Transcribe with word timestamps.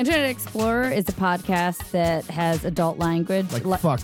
Internet 0.00 0.30
Explorer 0.30 0.84
is 0.90 1.06
a 1.10 1.12
podcast 1.12 1.90
that 1.90 2.24
has 2.24 2.64
adult 2.64 2.98
language, 2.98 3.52
Like 3.52 3.66
li- 3.66 3.76
fuck 3.76 4.00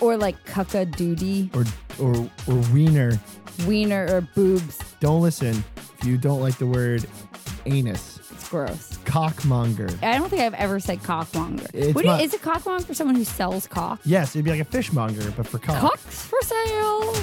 or 0.00 0.16
like 0.16 0.36
cucka 0.46 0.86
doody, 0.96 1.50
or 1.52 1.64
or 1.98 2.14
or 2.46 2.54
wiener. 2.72 3.18
wiener, 3.66 4.06
or 4.08 4.20
boobs. 4.20 4.78
Don't 5.00 5.20
listen 5.22 5.64
if 5.98 6.04
you 6.04 6.16
don't 6.16 6.40
like 6.40 6.58
the 6.58 6.66
word 6.68 7.04
anus. 7.64 8.20
It's 8.30 8.48
gross. 8.48 8.98
Cockmonger. 9.04 10.00
I 10.00 10.16
don't 10.16 10.28
think 10.28 10.42
I've 10.42 10.54
ever 10.54 10.78
said 10.78 11.00
cockmonger. 11.00 11.68
It's 11.74 11.92
What 11.96 12.02
do 12.02 12.08
you- 12.08 12.14
not- 12.14 12.20
is 12.22 12.32
a 12.32 12.38
cockmonger 12.38 12.84
for 12.84 12.94
someone 12.94 13.16
who 13.16 13.24
sells 13.24 13.66
cock? 13.66 13.98
Yes, 14.04 14.36
it'd 14.36 14.44
be 14.44 14.52
like 14.52 14.60
a 14.60 14.64
fishmonger, 14.64 15.32
but 15.36 15.48
for 15.48 15.58
cock. 15.58 15.80
Cocks 15.80 16.22
for 16.26 16.38
sale. 16.42 17.14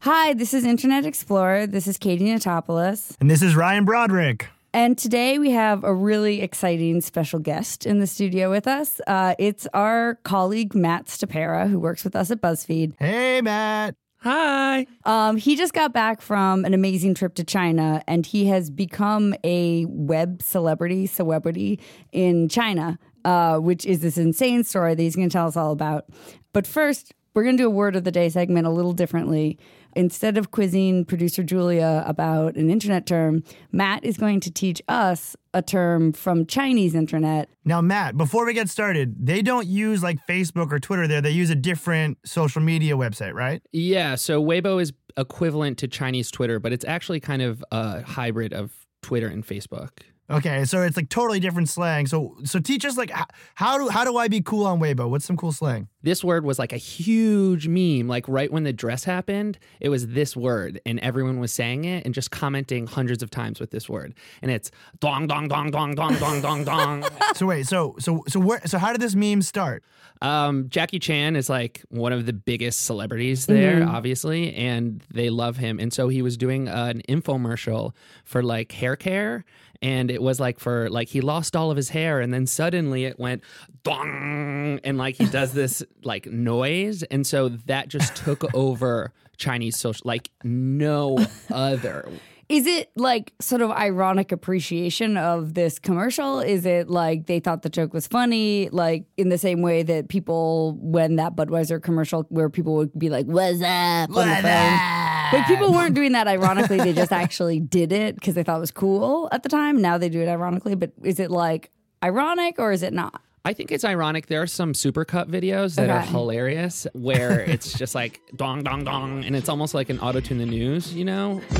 Hi, 0.00 0.32
this 0.32 0.54
is 0.54 0.64
Internet 0.64 1.04
Explorer. 1.04 1.66
This 1.66 1.86
is 1.86 1.98
Katie 1.98 2.24
Notopoulos. 2.24 3.16
And 3.20 3.30
this 3.30 3.42
is 3.42 3.54
Ryan 3.54 3.84
Broderick. 3.84 4.48
And 4.72 4.96
today 4.96 5.38
we 5.38 5.50
have 5.50 5.82
a 5.82 5.92
really 5.92 6.42
exciting 6.42 7.00
special 7.00 7.40
guest 7.40 7.86
in 7.86 7.98
the 7.98 8.06
studio 8.06 8.50
with 8.50 8.68
us. 8.68 9.00
Uh, 9.06 9.34
it's 9.38 9.66
our 9.74 10.16
colleague 10.22 10.76
Matt 10.76 11.06
Stopera, 11.06 11.68
who 11.68 11.80
works 11.80 12.04
with 12.04 12.14
us 12.14 12.30
at 12.30 12.40
BuzzFeed. 12.40 12.94
Hey, 12.98 13.40
Matt. 13.40 13.96
Hi. 14.18 14.86
Um, 15.04 15.38
he 15.38 15.56
just 15.56 15.72
got 15.72 15.92
back 15.92 16.20
from 16.20 16.64
an 16.64 16.74
amazing 16.74 17.14
trip 17.14 17.34
to 17.34 17.44
China, 17.44 18.04
and 18.06 18.24
he 18.24 18.46
has 18.46 18.70
become 18.70 19.34
a 19.42 19.86
web 19.86 20.42
celebrity, 20.42 21.06
celebrity 21.06 21.80
in 22.12 22.48
China, 22.48 22.98
uh, 23.24 23.56
which 23.56 23.84
is 23.86 24.00
this 24.00 24.18
insane 24.18 24.62
story 24.62 24.94
that 24.94 25.02
he's 25.02 25.16
going 25.16 25.30
to 25.30 25.32
tell 25.32 25.48
us 25.48 25.56
all 25.56 25.72
about. 25.72 26.04
But 26.52 26.66
first, 26.66 27.12
we're 27.34 27.44
going 27.44 27.56
to 27.56 27.62
do 27.62 27.66
a 27.66 27.70
word 27.70 27.96
of 27.96 28.04
the 28.04 28.12
day 28.12 28.28
segment 28.28 28.66
a 28.66 28.70
little 28.70 28.92
differently. 28.92 29.58
Instead 29.96 30.36
of 30.36 30.50
quizzing 30.50 31.04
producer 31.04 31.42
Julia 31.42 32.04
about 32.06 32.56
an 32.56 32.70
internet 32.70 33.06
term, 33.06 33.42
Matt 33.72 34.04
is 34.04 34.16
going 34.16 34.40
to 34.40 34.50
teach 34.50 34.80
us 34.88 35.36
a 35.52 35.62
term 35.62 36.12
from 36.12 36.46
Chinese 36.46 36.94
internet. 36.94 37.48
Now, 37.64 37.80
Matt, 37.80 38.16
before 38.16 38.46
we 38.46 38.54
get 38.54 38.68
started, 38.68 39.26
they 39.26 39.42
don't 39.42 39.66
use 39.66 40.02
like 40.02 40.18
Facebook 40.26 40.72
or 40.72 40.78
Twitter 40.78 41.08
there. 41.08 41.20
They 41.20 41.30
use 41.30 41.50
a 41.50 41.56
different 41.56 42.18
social 42.24 42.62
media 42.62 42.96
website, 42.96 43.34
right? 43.34 43.62
Yeah, 43.72 44.14
so 44.14 44.42
Weibo 44.42 44.80
is 44.80 44.92
equivalent 45.16 45.78
to 45.78 45.88
Chinese 45.88 46.30
Twitter, 46.30 46.60
but 46.60 46.72
it's 46.72 46.84
actually 46.84 47.20
kind 47.20 47.42
of 47.42 47.64
a 47.72 48.02
hybrid 48.02 48.52
of 48.52 48.72
Twitter 49.02 49.26
and 49.26 49.46
Facebook. 49.46 49.90
Okay, 50.30 50.64
so 50.64 50.82
it's 50.82 50.96
like 50.96 51.08
totally 51.08 51.40
different 51.40 51.68
slang. 51.68 52.06
So 52.06 52.36
so 52.44 52.60
teach 52.60 52.84
us 52.84 52.96
like 52.96 53.10
how 53.56 53.78
do 53.78 53.88
how 53.88 54.04
do 54.04 54.16
I 54.16 54.28
be 54.28 54.40
cool 54.40 54.64
on 54.64 54.78
Weibo? 54.78 55.10
What's 55.10 55.24
some 55.24 55.36
cool 55.36 55.50
slang? 55.50 55.88
This 56.02 56.22
word 56.22 56.44
was 56.44 56.58
like 56.58 56.72
a 56.72 56.76
huge 56.76 57.66
meme. 57.66 58.06
Like 58.06 58.28
right 58.28 58.50
when 58.50 58.62
the 58.62 58.72
dress 58.72 59.02
happened, 59.04 59.58
it 59.80 59.88
was 59.88 60.08
this 60.08 60.36
word, 60.36 60.80
and 60.86 61.00
everyone 61.00 61.40
was 61.40 61.52
saying 61.52 61.84
it 61.84 62.04
and 62.04 62.14
just 62.14 62.30
commenting 62.30 62.86
hundreds 62.86 63.22
of 63.22 63.30
times 63.30 63.58
with 63.58 63.72
this 63.72 63.88
word. 63.88 64.14
And 64.40 64.50
it's 64.52 64.70
dong 65.00 65.26
dong 65.26 65.48
dong 65.48 65.70
dong 65.72 65.94
dong 65.94 66.16
dong 66.18 66.40
dong 66.40 66.64
dong. 66.64 67.04
So 67.34 67.46
wait, 67.46 67.66
so 67.66 67.96
so 67.98 68.24
so 68.28 68.40
where 68.40 68.60
so 68.66 68.78
how 68.78 68.92
did 68.92 69.00
this 69.00 69.14
meme 69.14 69.42
start? 69.42 69.84
Um, 70.22 70.68
Jackie 70.68 70.98
Chan 70.98 71.36
is 71.36 71.48
like 71.48 71.82
one 71.88 72.12
of 72.12 72.26
the 72.26 72.32
biggest 72.32 72.84
celebrities 72.84 73.46
there, 73.46 73.86
obviously, 73.88 74.54
and 74.54 75.02
they 75.10 75.30
love 75.30 75.56
him. 75.56 75.78
And 75.80 75.92
so 75.92 76.08
he 76.08 76.20
was 76.20 76.36
doing 76.36 76.68
an 76.68 77.02
infomercial 77.08 77.94
for 78.24 78.42
like 78.42 78.72
hair 78.72 78.96
care. 78.96 79.44
And 79.82 80.10
it 80.10 80.20
was 80.20 80.38
like 80.38 80.60
for 80.60 80.90
like 80.90 81.08
he 81.08 81.20
lost 81.20 81.56
all 81.56 81.70
of 81.70 81.76
his 81.76 81.88
hair, 81.88 82.20
and 82.20 82.34
then 82.34 82.46
suddenly 82.46 83.04
it 83.06 83.18
went 83.18 83.42
dong, 83.82 84.78
and 84.84 84.98
like 84.98 85.16
he 85.16 85.26
does 85.26 85.52
this 85.52 85.82
like 86.02 86.26
noise, 86.26 87.02
and 87.04 87.26
so 87.26 87.48
that 87.48 87.88
just 87.88 88.14
took 88.16 88.54
over 88.54 89.12
Chinese 89.38 89.78
social 89.78 90.02
like 90.04 90.30
no 90.44 91.18
other. 91.50 92.10
Is 92.50 92.66
it 92.66 92.90
like 92.96 93.32
sort 93.40 93.62
of 93.62 93.70
ironic 93.70 94.32
appreciation 94.32 95.16
of 95.16 95.54
this 95.54 95.78
commercial? 95.78 96.40
Is 96.40 96.66
it 96.66 96.90
like 96.90 97.26
they 97.26 97.38
thought 97.38 97.62
the 97.62 97.68
joke 97.68 97.94
was 97.94 98.08
funny, 98.08 98.68
like 98.70 99.04
in 99.16 99.28
the 99.28 99.38
same 99.38 99.62
way 99.62 99.84
that 99.84 100.08
people 100.08 100.76
when 100.80 101.14
that 101.16 101.36
Budweiser 101.36 101.80
commercial 101.80 102.26
where 102.28 102.50
people 102.50 102.74
would 102.74 102.98
be 102.98 103.08
like, 103.08 103.26
"What's 103.26 103.62
up?" 103.62 104.10
on 104.16 104.28
the 104.28 104.34
phone. 104.42 105.19
But 105.30 105.46
people 105.46 105.72
weren't 105.72 105.94
doing 105.94 106.12
that 106.12 106.28
ironically. 106.36 106.78
They 106.78 106.92
just 106.92 107.12
actually 107.12 107.60
did 107.60 107.92
it 107.92 108.14
because 108.14 108.34
they 108.34 108.42
thought 108.42 108.56
it 108.56 108.60
was 108.60 108.70
cool 108.70 109.28
at 109.32 109.42
the 109.42 109.48
time. 109.48 109.80
Now 109.80 109.98
they 109.98 110.08
do 110.08 110.20
it 110.20 110.28
ironically. 110.28 110.74
But 110.74 110.92
is 111.02 111.20
it 111.20 111.30
like 111.30 111.70
ironic 112.02 112.58
or 112.58 112.72
is 112.72 112.82
it 112.82 112.92
not? 112.92 113.20
I 113.44 113.54
think 113.54 113.72
it's 113.72 113.84
ironic. 113.84 114.26
There 114.26 114.42
are 114.42 114.46
some 114.46 114.74
supercut 114.74 115.28
videos 115.28 115.76
that 115.76 115.88
okay. 115.88 115.92
are 115.92 116.02
hilarious 116.02 116.86
where 116.92 117.40
it's 117.48 117.78
just 117.78 117.94
like 117.94 118.20
dong 118.36 118.62
dong 118.62 118.84
dong, 118.84 119.24
and 119.24 119.34
it's 119.34 119.48
almost 119.48 119.72
like 119.72 119.88
an 119.88 119.98
auto 120.00 120.20
tune 120.20 120.38
the 120.38 120.46
news, 120.46 120.92
you 120.92 121.06
know. 121.06 121.40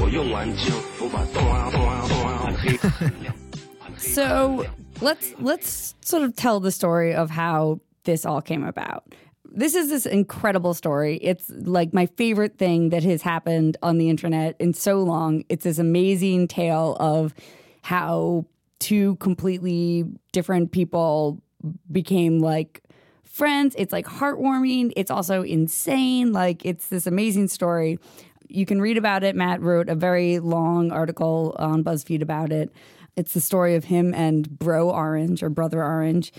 so 3.96 4.66
let's 5.00 5.32
let's 5.38 5.94
sort 6.02 6.22
of 6.22 6.36
tell 6.36 6.60
the 6.60 6.70
story 6.70 7.14
of 7.14 7.30
how 7.30 7.80
this 8.04 8.26
all 8.26 8.42
came 8.42 8.64
about. 8.64 9.14
This 9.52 9.74
is 9.74 9.88
this 9.88 10.06
incredible 10.06 10.74
story. 10.74 11.16
It's 11.16 11.50
like 11.50 11.92
my 11.92 12.06
favorite 12.06 12.56
thing 12.56 12.90
that 12.90 13.02
has 13.02 13.22
happened 13.22 13.76
on 13.82 13.98
the 13.98 14.08
internet 14.08 14.56
in 14.60 14.74
so 14.74 15.02
long. 15.02 15.44
It's 15.48 15.64
this 15.64 15.78
amazing 15.78 16.48
tale 16.48 16.96
of 17.00 17.34
how 17.82 18.46
two 18.78 19.16
completely 19.16 20.04
different 20.32 20.72
people 20.72 21.42
became 21.90 22.38
like 22.38 22.82
friends. 23.24 23.74
It's 23.76 23.92
like 23.92 24.06
heartwarming. 24.06 24.92
It's 24.96 25.10
also 25.10 25.42
insane. 25.42 26.32
Like 26.32 26.64
it's 26.64 26.88
this 26.88 27.06
amazing 27.06 27.48
story. 27.48 27.98
You 28.48 28.66
can 28.66 28.80
read 28.80 28.98
about 28.98 29.22
it. 29.24 29.36
Matt 29.36 29.60
wrote 29.60 29.88
a 29.88 29.94
very 29.94 30.38
long 30.38 30.90
article 30.90 31.54
on 31.58 31.84
BuzzFeed 31.84 32.22
about 32.22 32.52
it. 32.52 32.72
It's 33.16 33.34
the 33.34 33.40
story 33.40 33.74
of 33.74 33.84
him 33.84 34.14
and 34.14 34.48
Bro 34.58 34.90
Orange 34.90 35.42
or 35.42 35.50
Brother 35.50 35.82
Orange. 35.82 36.32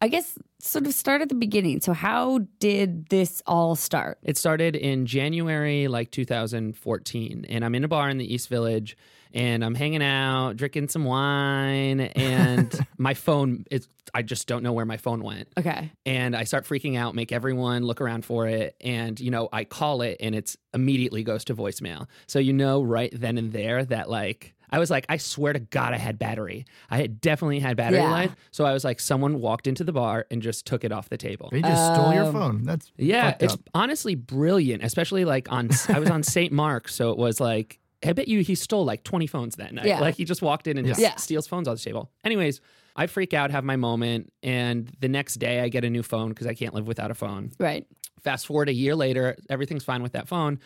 I 0.00 0.08
guess 0.08 0.38
sort 0.58 0.86
of 0.86 0.94
start 0.94 1.22
at 1.22 1.28
the 1.28 1.34
beginning. 1.34 1.80
So 1.80 1.92
how 1.92 2.40
did 2.58 3.08
this 3.08 3.42
all 3.46 3.76
start? 3.76 4.18
It 4.22 4.36
started 4.36 4.76
in 4.76 5.06
January, 5.06 5.88
like 5.88 6.10
2014, 6.10 7.46
and 7.48 7.64
I'm 7.64 7.74
in 7.74 7.84
a 7.84 7.88
bar 7.88 8.08
in 8.08 8.18
the 8.18 8.32
East 8.32 8.48
Village, 8.48 8.96
and 9.32 9.64
I'm 9.64 9.74
hanging 9.74 10.02
out, 10.02 10.56
drinking 10.56 10.88
some 10.88 11.04
wine, 11.04 12.00
and 12.00 12.86
my 12.98 13.14
phone 13.14 13.64
is. 13.70 13.88
I 14.16 14.22
just 14.22 14.46
don't 14.46 14.62
know 14.62 14.72
where 14.72 14.84
my 14.84 14.96
phone 14.96 15.24
went. 15.24 15.48
Okay. 15.58 15.90
and 16.06 16.36
I 16.36 16.44
start 16.44 16.66
freaking 16.66 16.96
out, 16.96 17.16
make 17.16 17.32
everyone 17.32 17.82
look 17.82 18.00
around 18.00 18.24
for 18.24 18.46
it, 18.46 18.76
and 18.80 19.18
you 19.18 19.30
know, 19.32 19.48
I 19.52 19.64
call 19.64 20.02
it 20.02 20.18
and 20.20 20.36
it's 20.36 20.56
immediately 20.72 21.24
goes 21.24 21.44
to 21.46 21.54
voicemail. 21.56 22.06
So 22.28 22.38
you 22.38 22.52
know 22.52 22.80
right 22.80 23.10
then 23.12 23.38
and 23.38 23.52
there 23.52 23.84
that 23.86 24.08
like 24.08 24.54
I 24.70 24.78
was 24.78 24.90
like, 24.90 25.06
I 25.08 25.16
swear 25.18 25.52
to 25.52 25.58
God 25.60 25.94
I 25.94 25.98
had 25.98 26.18
battery. 26.18 26.64
I 26.90 26.96
had 26.98 27.20
definitely 27.20 27.60
had 27.60 27.76
battery 27.76 27.98
Yeah. 28.00 28.10
life. 28.10 28.36
So 28.50 28.64
I 28.64 28.72
was 28.72 28.84
like, 28.84 29.00
someone 29.00 29.40
walked 29.40 29.66
into 29.66 29.84
the 29.84 29.92
bar 29.92 30.26
and 30.30 30.42
just 30.42 30.66
took 30.66 30.84
it 30.84 30.92
off 30.92 31.08
the 31.08 31.16
table. 31.16 31.48
They 31.52 31.62
just 31.62 31.94
stole 31.94 32.12
your 32.12 32.24
Um, 32.24 32.32
phone. 32.32 32.62
That's 32.64 32.90
Yeah, 32.96 33.30
fucked 33.30 33.42
it's 33.42 33.54
up. 33.54 33.60
honestly 33.74 34.14
brilliant, 34.14 34.82
especially 34.82 35.24
like 35.24 35.50
on 35.52 35.70
I 35.88 35.98
was 35.98 36.10
on 36.10 36.22
St. 36.22 36.52
Mark, 36.52 36.88
so 36.88 37.10
it 37.10 37.18
was 37.18 37.40
like 37.40 37.78
I 38.06 38.12
bet 38.12 38.28
you 38.28 38.40
he 38.42 38.54
stole 38.54 38.84
like 38.84 39.02
20 39.02 39.26
phones 39.26 39.56
that 39.56 39.72
night. 39.72 39.86
Yeah. 39.86 39.98
Like 40.00 40.16
he 40.16 40.24
just 40.26 40.42
walked 40.42 40.66
in 40.66 40.76
and 40.76 40.86
just 40.86 41.00
Yeah. 41.00 41.14
steals 41.16 41.46
phones 41.46 41.66
off 41.68 41.78
the 41.78 41.82
table. 41.82 42.10
Anyways, 42.22 42.60
I 42.96 43.06
freak 43.06 43.32
out, 43.32 43.50
have 43.50 43.64
my 43.64 43.76
moment, 43.76 44.30
and 44.42 44.92
the 45.00 45.08
next 45.08 45.36
day 45.36 45.60
I 45.60 45.68
get 45.70 45.84
a 45.84 45.90
new 45.90 46.02
phone 46.02 46.28
because 46.28 46.46
I 46.46 46.52
can't 46.52 46.74
live 46.74 46.86
without 46.86 47.10
a 47.10 47.14
phone. 47.14 47.52
Right. 47.58 47.86
Fast 48.22 48.46
forward 48.46 48.68
a 48.68 48.74
year 48.74 48.94
later, 48.94 49.36
everything's 49.48 49.84
fine 49.84 50.02
with 50.02 50.12
that 50.12 50.28
phone. 50.28 50.58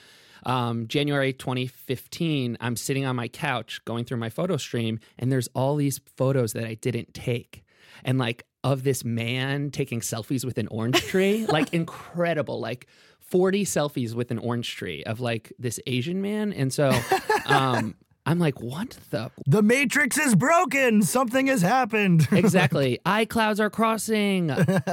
Um, 0.45 0.89
January 0.89 1.33
2015, 1.33 2.57
I'm 2.61 2.77
sitting 2.77 3.05
on 3.05 3.17
my 3.17 3.29
couch 3.29 3.81
going 3.85 4.05
through 4.05 4.19
my 4.19 4.31
photo 4.31 4.57
stream, 4.57 5.01
and 5.19 5.31
there's 5.31 5.49
all 5.55 5.77
these 5.77 6.01
photos 6.17 6.53
that 6.53 6.65
I 6.65 6.75
didn't 6.75 7.15
take. 7.15 7.65
And 8.05 8.19
like 8.19 8.45
of 8.65 8.83
this 8.83 9.05
man 9.05 9.71
taking 9.71 10.01
selfies 10.01 10.45
with 10.45 10.59
an 10.59 10.69
orange 10.69 11.01
tree, 11.07 11.47
like 11.47 11.73
incredible, 11.73 12.61
like 12.61 12.87
40 13.21 13.65
selfies 13.65 14.15
with 14.15 14.31
an 14.31 14.39
orange 14.39 14.75
tree 14.75 15.05
of 15.05 15.21
like 15.21 15.53
this 15.59 15.79
Asian 15.87 16.23
man. 16.23 16.53
And 16.53 16.73
so 16.73 16.91
um, 17.47 17.95
I'm 18.27 18.39
like, 18.39 18.61
what 18.61 18.99
the 19.11 19.31
The 19.47 19.63
Matrix 19.63 20.19
is 20.19 20.35
broken. 20.35 21.03
Something 21.03 21.47
has 21.47 21.63
happened. 21.63 22.29
exactly. 22.33 22.99
iClouds 23.07 23.61
are 23.61 23.71
crossing. 23.71 24.53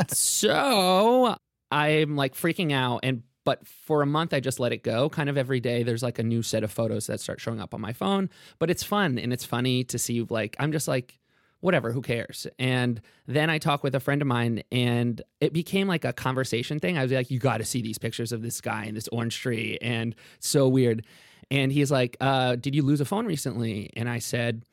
so 0.10 1.36
I'm 1.72 2.16
like 2.16 2.36
freaking 2.36 2.72
out 2.72 3.02
and 3.04 3.24
but 3.46 3.66
for 3.66 4.02
a 4.02 4.06
month 4.06 4.34
I 4.34 4.42
just 4.42 4.60
let 4.60 4.74
it 4.74 4.84
go. 4.84 5.10
Kind 5.10 5.30
of 5.30 5.38
every 5.38 5.62
day 5.62 5.84
there's 5.84 6.04
like 6.04 6.20
a 6.20 6.24
new 6.24 6.44
set 6.44 6.64
of 6.64 6.72
photos 6.72 7.08
that 7.08 7.22
start 7.22 7.40
showing 7.40 7.62
up 7.62 7.74
on 7.74 7.80
my 7.80 7.94
phone, 7.94 8.30
but 8.60 8.70
it's 8.70 8.84
fun 8.84 9.18
and 9.18 9.32
it's 9.32 9.46
funny 9.46 9.86
to 9.86 9.98
see 9.98 10.22
like 10.30 10.56
I'm 10.60 10.74
just 10.74 10.88
like 10.88 11.20
whatever, 11.62 11.92
who 11.92 12.02
cares? 12.02 12.46
And 12.60 13.02
then 13.26 13.50
I 13.50 13.58
talk 13.58 13.84
with 13.84 13.96
a 13.96 14.00
friend 14.00 14.22
of 14.22 14.28
mine 14.28 14.62
and 14.72 15.20
it 15.42 15.52
became 15.52 15.88
like 15.88 16.06
a 16.06 16.14
conversation 16.14 16.80
thing. 16.80 16.96
I 16.96 17.02
was 17.02 17.12
like, 17.12 17.32
you 17.32 17.40
got 17.40 17.58
to 17.58 17.66
see 17.66 17.82
these 17.82 17.98
pictures 17.98 18.32
of 18.32 18.44
this 18.44 18.62
guy 18.62 18.86
and 18.86 18.96
this 18.96 19.08
orange 19.08 19.40
tree 19.40 19.80
and 19.82 20.14
so 20.40 20.68
weird. 20.68 21.06
And 21.50 21.72
he's 21.72 21.92
like, 21.92 22.18
uh, 22.22 22.56
did 22.56 22.76
you 22.76 22.84
lose 22.84 23.02
a 23.02 23.06
phone 23.06 23.26
recently? 23.26 23.90
And 23.96 24.08
I 24.08 24.20
said, 24.20 24.64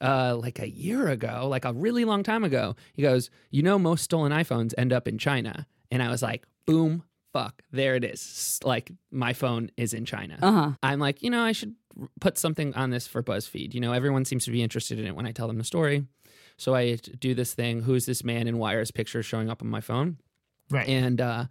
uh, 0.00 0.36
like 0.40 0.58
a 0.58 0.68
year 0.68 1.08
ago, 1.08 1.46
like 1.48 1.64
a 1.64 1.72
really 1.72 2.04
long 2.04 2.22
time 2.22 2.44
ago. 2.44 2.76
He 2.92 3.02
goes, 3.02 3.30
You 3.50 3.62
know, 3.62 3.78
most 3.78 4.04
stolen 4.04 4.32
iPhones 4.32 4.72
end 4.78 4.92
up 4.92 5.08
in 5.08 5.18
China. 5.18 5.66
And 5.90 6.02
I 6.02 6.08
was 6.08 6.22
like, 6.22 6.46
Boom, 6.66 7.02
fuck, 7.32 7.62
there 7.72 7.94
it 7.94 8.04
is. 8.04 8.58
Like, 8.64 8.90
my 9.10 9.32
phone 9.32 9.70
is 9.76 9.94
in 9.94 10.04
China. 10.04 10.38
Uh 10.40 10.52
huh. 10.52 10.70
I'm 10.82 10.98
like, 10.98 11.22
you 11.22 11.30
know, 11.30 11.42
I 11.42 11.52
should 11.52 11.74
put 12.20 12.38
something 12.38 12.74
on 12.74 12.90
this 12.90 13.06
for 13.06 13.22
BuzzFeed. 13.22 13.74
You 13.74 13.80
know, 13.80 13.92
everyone 13.92 14.24
seems 14.24 14.44
to 14.44 14.50
be 14.50 14.62
interested 14.62 14.98
in 14.98 15.06
it 15.06 15.16
when 15.16 15.26
I 15.26 15.32
tell 15.32 15.46
them 15.46 15.58
the 15.58 15.64
story. 15.64 16.04
So 16.56 16.74
I 16.74 16.96
do 16.96 17.34
this 17.34 17.54
thing. 17.54 17.82
Who's 17.82 18.06
this 18.06 18.24
man 18.24 18.48
and 18.48 18.58
why 18.58 18.74
are 18.74 18.80
his 18.80 18.90
pictures 18.90 19.26
showing 19.26 19.48
up 19.48 19.62
on 19.62 19.68
my 19.68 19.80
phone? 19.80 20.18
Right. 20.70 20.88
And 20.88 21.20
uh, 21.20 21.46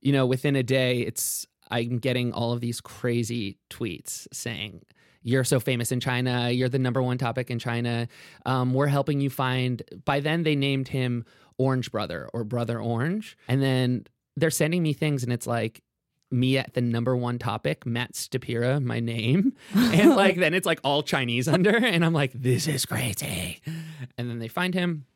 you 0.00 0.12
know, 0.12 0.26
within 0.26 0.56
a 0.56 0.62
day, 0.62 1.00
it's 1.00 1.46
I'm 1.70 1.98
getting 1.98 2.32
all 2.32 2.52
of 2.52 2.60
these 2.60 2.80
crazy 2.80 3.58
tweets 3.70 4.26
saying, 4.32 4.82
"You're 5.22 5.44
so 5.44 5.60
famous 5.60 5.92
in 5.92 6.00
China. 6.00 6.50
You're 6.50 6.68
the 6.68 6.78
number 6.78 7.02
one 7.02 7.18
topic 7.18 7.50
in 7.50 7.58
China. 7.58 8.08
Um, 8.44 8.74
we're 8.74 8.86
helping 8.86 9.20
you 9.20 9.30
find." 9.30 9.82
By 10.04 10.20
then, 10.20 10.42
they 10.42 10.56
named 10.56 10.88
him 10.88 11.24
Orange 11.58 11.90
Brother 11.90 12.28
or 12.32 12.44
Brother 12.44 12.80
Orange, 12.80 13.36
and 13.48 13.62
then 13.62 14.06
they're 14.36 14.50
sending 14.50 14.82
me 14.82 14.92
things, 14.92 15.22
and 15.24 15.32
it's 15.32 15.46
like 15.46 15.82
me 16.30 16.56
at 16.58 16.74
the 16.74 16.80
number 16.80 17.16
one 17.16 17.38
topic, 17.38 17.84
Matt 17.84 18.12
Stopera, 18.14 18.80
my 18.80 19.00
name. 19.00 19.52
And 19.74 20.10
like 20.10 20.36
then 20.36 20.54
it's 20.54 20.66
like 20.66 20.78
all 20.84 21.02
Chinese 21.02 21.48
under. 21.48 21.76
And 21.76 22.04
I'm 22.04 22.12
like, 22.12 22.32
this 22.32 22.68
is 22.68 22.86
crazy. 22.86 23.60
And 24.16 24.30
then 24.30 24.38
they 24.38 24.46
find 24.48 24.72
him. 24.72 25.06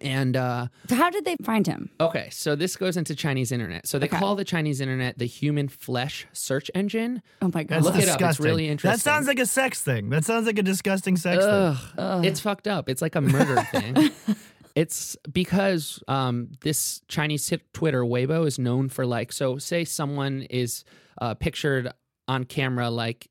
And 0.00 0.36
uh 0.36 0.68
How 0.88 1.10
did 1.10 1.24
they 1.26 1.36
find 1.42 1.66
him? 1.66 1.90
okay, 2.00 2.28
so 2.30 2.54
this 2.54 2.76
goes 2.76 2.96
into 2.96 3.14
Chinese 3.16 3.50
internet. 3.52 3.86
So 3.88 3.98
they 3.98 4.06
Okay. 4.06 4.16
call 4.18 4.36
the 4.36 4.44
Chinese 4.44 4.80
internet 4.80 5.18
the 5.18 5.26
human 5.26 5.68
flesh 5.68 6.26
search 6.32 6.70
engine. 6.76 7.22
Oh 7.42 7.50
my 7.52 7.64
god. 7.64 7.68
That's 7.82 7.84
Look 7.84 7.94
it 7.96 7.98
up. 7.98 8.02
It's 8.04 8.12
disgusting. 8.12 8.46
really 8.46 8.68
interesting. 8.68 8.96
That 8.96 9.00
sounds 9.02 9.26
like 9.26 9.38
a 9.40 9.46
sex 9.46 9.82
thing. 9.82 10.08
That 10.10 10.24
sounds 10.24 10.46
like 10.46 10.58
a 10.58 10.62
disgusting 10.62 11.16
sex 11.16 11.44
thing. 11.44 11.76
Ugh, 11.98 12.24
it's 12.24 12.40
fucked 12.40 12.68
up. 12.68 12.88
It's 12.88 13.02
like 13.02 13.16
a 13.16 13.20
murder 13.20 13.62
thing. 13.72 14.10
It's 14.74 15.16
because 15.30 16.02
um, 16.08 16.48
this 16.62 17.02
Chinese 17.08 17.46
t- 17.46 17.60
Twitter 17.72 18.02
Weibo 18.02 18.46
is 18.46 18.58
known 18.58 18.88
for 18.88 19.04
like 19.06 19.32
so. 19.32 19.58
Say 19.58 19.84
someone 19.84 20.42
is 20.42 20.84
uh, 21.20 21.34
pictured 21.34 21.92
on 22.28 22.44
camera 22.44 22.88
like 22.90 23.28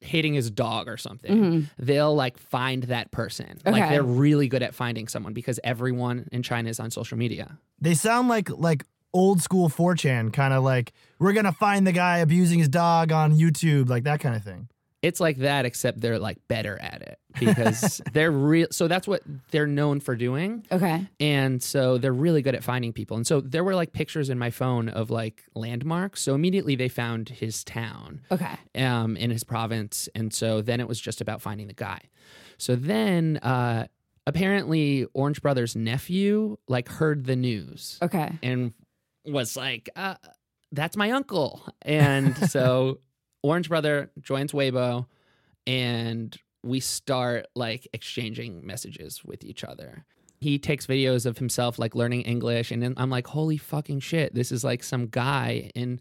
hating 0.00 0.34
his 0.34 0.50
dog 0.50 0.88
or 0.88 0.96
something. 0.96 1.68
They'll 1.78 2.14
like 2.14 2.38
find 2.38 2.84
that 2.84 3.10
person. 3.10 3.58
Like 3.64 3.82
they're 3.90 4.02
really 4.02 4.48
good 4.48 4.62
at 4.62 4.74
finding 4.74 5.08
someone 5.08 5.32
because 5.32 5.58
everyone 5.64 6.28
in 6.32 6.42
China 6.42 6.68
is 6.68 6.78
on 6.80 6.90
social 6.90 7.18
media. 7.18 7.58
They 7.80 7.94
sound 7.94 8.28
like 8.28 8.48
like 8.50 8.84
old 9.12 9.40
school 9.40 9.68
4chan, 9.68 10.32
kind 10.32 10.52
of 10.54 10.62
like 10.62 10.92
we're 11.18 11.32
gonna 11.32 11.52
find 11.52 11.86
the 11.86 11.92
guy 11.92 12.18
abusing 12.18 12.58
his 12.58 12.68
dog 12.68 13.12
on 13.12 13.36
YouTube, 13.36 13.88
like 13.88 14.04
that 14.04 14.20
kind 14.20 14.36
of 14.36 14.42
thing. 14.44 14.68
It's 15.06 15.20
like 15.20 15.36
that, 15.38 15.64
except 15.64 16.00
they're 16.00 16.18
like 16.18 16.38
better 16.48 16.76
at 16.80 17.00
it 17.02 17.18
because 17.38 18.00
they're 18.12 18.32
real. 18.32 18.66
So 18.72 18.88
that's 18.88 19.06
what 19.06 19.22
they're 19.52 19.66
known 19.66 20.00
for 20.00 20.16
doing. 20.16 20.66
Okay. 20.72 21.06
And 21.20 21.62
so 21.62 21.96
they're 21.96 22.12
really 22.12 22.42
good 22.42 22.54
at 22.56 22.64
finding 22.64 22.92
people. 22.92 23.16
And 23.16 23.26
so 23.26 23.40
there 23.40 23.62
were 23.62 23.74
like 23.76 23.92
pictures 23.92 24.30
in 24.30 24.38
my 24.38 24.50
phone 24.50 24.88
of 24.88 25.10
like 25.10 25.44
landmarks. 25.54 26.22
So 26.22 26.34
immediately 26.34 26.74
they 26.74 26.88
found 26.88 27.28
his 27.28 27.62
town 27.62 28.22
Okay. 28.32 28.54
um, 28.74 29.16
in 29.16 29.30
his 29.30 29.44
province. 29.44 30.08
And 30.14 30.34
so 30.34 30.60
then 30.60 30.80
it 30.80 30.88
was 30.88 31.00
just 31.00 31.20
about 31.20 31.40
finding 31.40 31.68
the 31.68 31.74
guy. 31.74 32.00
So 32.58 32.74
then 32.74 33.36
uh, 33.38 33.86
apparently 34.26 35.06
Orange 35.14 35.40
Brothers' 35.40 35.76
nephew 35.76 36.56
like 36.68 36.88
heard 36.88 37.26
the 37.26 37.36
news 37.36 37.98
Okay. 38.02 38.32
and 38.42 38.72
was 39.24 39.56
like, 39.56 39.88
uh, 39.94 40.16
that's 40.72 40.96
my 40.96 41.12
uncle. 41.12 41.62
And 41.82 42.36
so 42.50 42.98
Orange 43.42 43.68
Brother 43.68 44.10
joins 44.20 44.52
Weibo 44.52 45.06
and 45.66 46.36
we 46.62 46.80
start 46.80 47.46
like 47.54 47.88
exchanging 47.92 48.66
messages 48.66 49.24
with 49.24 49.44
each 49.44 49.64
other. 49.64 50.04
He 50.38 50.58
takes 50.58 50.86
videos 50.86 51.26
of 51.26 51.38
himself 51.38 51.78
like 51.78 51.94
learning 51.94 52.22
English 52.22 52.70
and 52.70 52.82
then 52.82 52.94
I'm 52.96 53.10
like, 53.10 53.26
holy 53.26 53.56
fucking 53.56 54.00
shit, 54.00 54.34
this 54.34 54.52
is 54.52 54.64
like 54.64 54.82
some 54.82 55.06
guy 55.06 55.70
in 55.74 56.00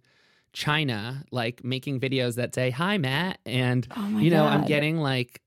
China 0.53 1.23
like 1.31 1.63
making 1.63 1.99
videos 1.99 2.35
that 2.35 2.55
say, 2.55 2.69
Hi 2.71 2.97
Matt 2.97 3.39
and 3.45 3.87
Oh 3.95 4.17
you 4.17 4.29
know, 4.29 4.45
I'm 4.45 4.65
getting 4.65 4.97
like 4.97 5.41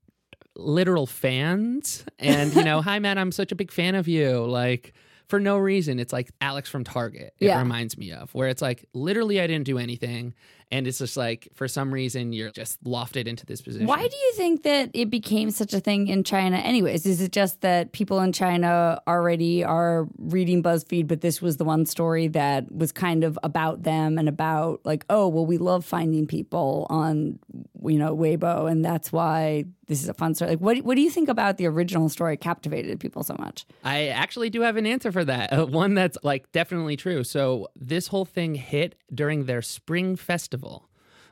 literal 0.55 1.05
fans 1.05 2.05
and 2.17 2.53
you 2.55 2.63
know, 2.63 2.81
hi 2.83 2.99
Matt, 2.99 3.17
I'm 3.17 3.31
such 3.31 3.51
a 3.51 3.55
big 3.55 3.71
fan 3.71 3.95
of 3.95 4.07
you. 4.07 4.45
Like 4.45 4.93
for 5.29 5.39
no 5.39 5.57
reason. 5.57 5.99
It's 5.99 6.11
like 6.11 6.31
Alex 6.41 6.69
from 6.69 6.83
Target. 6.83 7.33
It 7.39 7.45
Yeah. 7.45 7.59
reminds 7.59 7.97
me 7.97 8.11
of 8.11 8.33
where 8.33 8.49
it's 8.49 8.61
like 8.61 8.85
literally 8.93 9.39
I 9.39 9.47
didn't 9.47 9.65
do 9.65 9.77
anything. 9.77 10.33
And 10.71 10.85
it's 10.85 10.99
just 10.99 11.17
like 11.17 11.47
for 11.55 11.67
some 11.67 11.91
reason 11.91 12.31
you're 12.31 12.51
just 12.51 12.83
lofted 12.83 13.25
into 13.25 13.43
this 13.43 13.59
position. 13.59 13.87
Why 13.87 14.07
do 14.07 14.15
you 14.15 14.33
think 14.35 14.61
that 14.63 14.91
it 14.93 15.09
became 15.09 15.49
such 15.49 15.73
a 15.73 15.79
thing 15.79 16.07
in 16.07 16.23
China, 16.23 16.57
anyways? 16.57 17.07
Is 17.07 17.21
it 17.21 17.31
just 17.31 17.61
that 17.61 17.91
people 17.91 18.19
in 18.21 18.33
China 18.33 19.01
already 19.07 19.63
are 19.63 20.07
reading 20.19 20.61
BuzzFeed, 20.61 21.07
but 21.07 21.21
this 21.21 21.41
was 21.41 21.57
the 21.57 21.63
one 21.65 21.87
story 21.87 22.27
that 22.29 22.71
was 22.71 22.91
kind 22.91 23.23
of 23.23 23.37
about 23.41 23.81
them 23.81 24.19
and 24.19 24.29
about, 24.29 24.81
like, 24.83 25.05
oh, 25.09 25.27
well, 25.27 25.45
we 25.45 25.57
love 25.57 25.85
finding 25.85 26.27
people 26.27 26.85
on, 26.91 27.39
you 27.83 27.97
know, 27.97 28.15
Weibo, 28.15 28.69
and 28.69 28.83
that's 28.83 29.11
why 29.11 29.65
this 29.87 30.03
is 30.03 30.09
a 30.09 30.13
fun 30.13 30.35
story. 30.35 30.51
Like, 30.51 30.59
what, 30.59 30.77
what 30.79 30.95
do 30.95 31.01
you 31.01 31.09
think 31.09 31.29
about 31.29 31.57
the 31.57 31.65
original 31.67 32.09
story 32.09 32.37
captivated 32.37 32.99
people 32.99 33.23
so 33.23 33.35
much? 33.39 33.65
I 33.83 34.07
actually 34.07 34.49
do 34.49 34.61
have 34.61 34.77
an 34.77 34.85
answer 34.85 35.11
for 35.11 35.23
that. 35.25 35.53
Uh, 35.53 35.65
one 35.65 35.93
that's 35.93 36.17
like 36.23 36.51
definitely 36.51 36.97
true. 36.97 37.23
So 37.23 37.67
this 37.75 38.07
whole 38.07 38.25
thing 38.25 38.55
hit 38.55 38.95
during 39.13 39.45
their 39.45 39.61
spring 39.61 40.15
festival. 40.15 40.89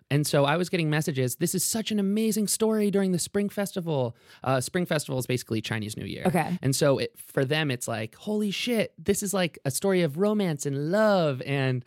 And 0.09 0.25
so 0.25 0.45
I 0.45 0.55
was 0.55 0.69
getting 0.69 0.89
messages. 0.89 1.35
This 1.35 1.53
is 1.53 1.65
such 1.65 1.91
an 1.91 1.99
amazing 1.99 2.47
story 2.47 2.89
during 2.89 3.11
the 3.11 3.19
Spring 3.19 3.49
Festival. 3.49 4.15
Uh, 4.41 4.61
Spring 4.61 4.85
Festival 4.85 5.19
is 5.19 5.27
basically 5.27 5.59
Chinese 5.61 5.97
New 5.97 6.05
Year. 6.05 6.23
Okay. 6.25 6.57
And 6.61 6.73
so 6.73 6.99
it, 6.99 7.13
for 7.19 7.43
them, 7.43 7.69
it's 7.69 7.89
like, 7.89 8.15
holy 8.15 8.51
shit, 8.51 8.93
this 8.97 9.21
is 9.21 9.33
like 9.33 9.59
a 9.65 9.71
story 9.71 10.03
of 10.03 10.17
romance 10.17 10.65
and 10.65 10.91
love 10.91 11.41
and 11.45 11.83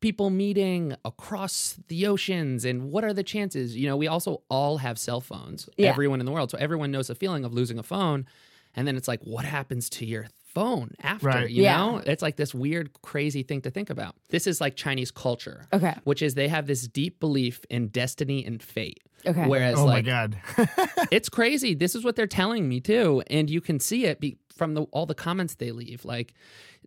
people 0.00 0.30
meeting 0.30 0.94
across 1.04 1.78
the 1.88 2.06
oceans. 2.06 2.64
And 2.64 2.90
what 2.90 3.04
are 3.04 3.12
the 3.12 3.22
chances? 3.22 3.76
You 3.76 3.86
know, 3.86 3.96
we 3.96 4.08
also 4.08 4.42
all 4.48 4.78
have 4.78 4.98
cell 4.98 5.20
phones, 5.20 5.68
Yeah. 5.76 5.90
everyone 5.90 6.20
in 6.20 6.26
the 6.26 6.32
world. 6.32 6.50
So 6.50 6.58
everyone 6.58 6.90
knows 6.90 7.06
the 7.08 7.14
feeling 7.14 7.44
of 7.44 7.52
losing 7.52 7.78
a 7.78 7.82
phone. 7.82 8.26
And 8.74 8.86
then 8.88 8.96
it's 8.96 9.08
like, 9.08 9.20
what 9.22 9.44
happens 9.44 9.90
to 9.90 10.06
your 10.06 10.28
phone 10.44 10.92
after? 11.02 11.26
Right. 11.28 11.50
You 11.50 11.62
Yeah. 11.64 11.76
know, 11.76 11.98
it's 11.98 12.22
like 12.22 12.36
this 12.36 12.54
weird, 12.54 12.90
crazy 13.02 13.42
thing 13.42 13.60
to 13.62 13.70
think 13.70 13.90
about. 13.90 14.14
This 14.30 14.46
is 14.46 14.60
like 14.60 14.76
Chinese 14.76 15.10
culture, 15.10 15.66
Okay. 15.72 15.94
which 16.04 16.22
is 16.22 16.34
they 16.34 16.48
have 16.48 16.66
this 16.66 16.86
deep 16.88 17.20
belief 17.20 17.64
in 17.70 17.88
destiny 17.88 18.44
and 18.44 18.62
fate. 18.62 19.00
Okay. 19.24 19.46
Whereas, 19.46 19.78
oh 19.78 19.84
like, 19.86 20.04
my 20.04 20.10
god. 20.10 20.38
it's 21.12 21.28
crazy. 21.28 21.74
This 21.74 21.94
is 21.94 22.02
what 22.04 22.16
they're 22.16 22.26
telling 22.26 22.68
me 22.68 22.80
too, 22.80 23.22
and 23.28 23.48
you 23.48 23.60
can 23.60 23.78
see 23.78 24.04
it 24.06 24.18
be, 24.20 24.36
from 24.52 24.74
the, 24.74 24.82
all 24.92 25.06
the 25.06 25.14
comments 25.14 25.54
they 25.56 25.72
leave. 25.72 26.04
Like, 26.04 26.34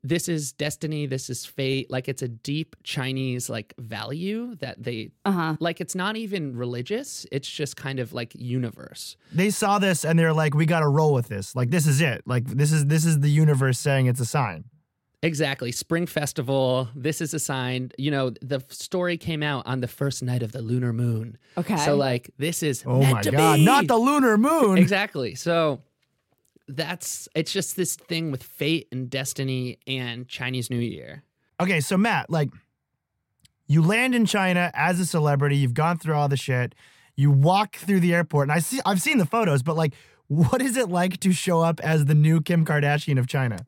this 0.03 0.29
is 0.29 0.51
destiny. 0.51 1.05
This 1.07 1.29
is 1.29 1.45
fate. 1.45 1.89
Like, 1.89 2.07
it's 2.07 2.21
a 2.21 2.27
deep 2.27 2.75
Chinese 2.83 3.49
like 3.49 3.73
value 3.79 4.55
that 4.57 4.81
they 4.83 5.11
Uh 5.25 5.31
huh. 5.31 5.55
like. 5.59 5.81
It's 5.81 5.95
not 5.95 6.15
even 6.15 6.55
religious. 6.55 7.25
It's 7.31 7.49
just 7.49 7.75
kind 7.75 7.99
of 7.99 8.13
like 8.13 8.33
universe. 8.35 9.17
they 9.31 9.49
saw 9.49 9.79
this 9.79 10.05
and 10.05 10.17
they're 10.19 10.33
like, 10.33 10.53
we 10.53 10.65
gotta 10.65 10.87
roll 10.87 11.13
with 11.13 11.27
this. 11.27 11.55
Like 11.55 11.69
this 11.71 11.87
is 11.87 12.01
it. 12.01 12.21
Like 12.25 12.45
this 12.45 12.71
is 12.71 12.85
this 12.85 13.05
is 13.05 13.19
the 13.19 13.29
universe 13.29 13.79
saying 13.79 14.05
it's 14.05 14.19
a 14.19 14.25
sign. 14.25 14.65
Exactly. 15.23 15.71
Spring 15.71 16.05
festival. 16.05 16.87
This 16.95 17.19
is 17.19 17.33
a 17.33 17.39
sign. 17.39 17.91
You 17.97 18.11
know, 18.11 18.29
the 18.43 18.63
story 18.69 19.17
came 19.17 19.41
out 19.41 19.65
on 19.65 19.79
the 19.81 19.87
first 19.87 20.21
night 20.21 20.43
of 20.43 20.51
the 20.51 20.61
lunar 20.61 20.93
moon. 20.93 21.37
Okay. 21.57 21.77
So 21.77 21.95
like, 21.95 22.29
this 22.37 22.61
is 22.61 22.83
Oh 22.85 22.99
meant 22.99 23.11
my 23.13 23.21
to 23.23 23.31
god. 23.31 23.55
be. 23.55 23.65
Not 23.65 23.87
the 23.87 23.97
lunar 23.97 24.37
moon. 24.37 24.77
exactly. 24.77 25.33
So 25.33 25.81
that's 26.67 27.27
it's 27.35 27.51
just 27.51 27.75
this 27.75 27.95
thing 27.95 28.31
with 28.31 28.43
fate 28.43 28.87
and 28.91 29.09
destiny 29.09 29.79
and 29.87 30.27
Chinese 30.27 30.69
New 30.69 30.79
Year. 30.79 31.23
Okay, 31.61 31.79
so 31.79 31.97
Matt, 31.97 32.29
like 32.29 32.49
you 33.67 33.81
land 33.81 34.15
in 34.15 34.25
China 34.25 34.71
as 34.73 34.99
a 34.99 35.05
celebrity, 35.05 35.57
you've 35.57 35.73
gone 35.73 35.97
through 35.97 36.15
all 36.15 36.27
the 36.27 36.37
shit. 36.37 36.75
You 37.15 37.31
walk 37.31 37.77
through 37.77 38.01
the 38.01 38.13
airport, 38.13 38.49
and 38.49 38.51
I 38.51 38.59
see 38.59 38.79
I've 38.85 39.01
seen 39.01 39.17
the 39.17 39.25
photos, 39.25 39.63
but 39.63 39.75
like 39.75 39.93
what 40.27 40.61
is 40.61 40.75
it 40.75 40.89
like 40.89 41.19
to 41.19 41.31
show 41.31 41.61
up 41.61 41.79
as 41.81 42.05
the 42.05 42.15
new 42.15 42.41
Kim 42.41 42.65
Kardashian 42.65 43.19
of 43.19 43.27
China? 43.27 43.65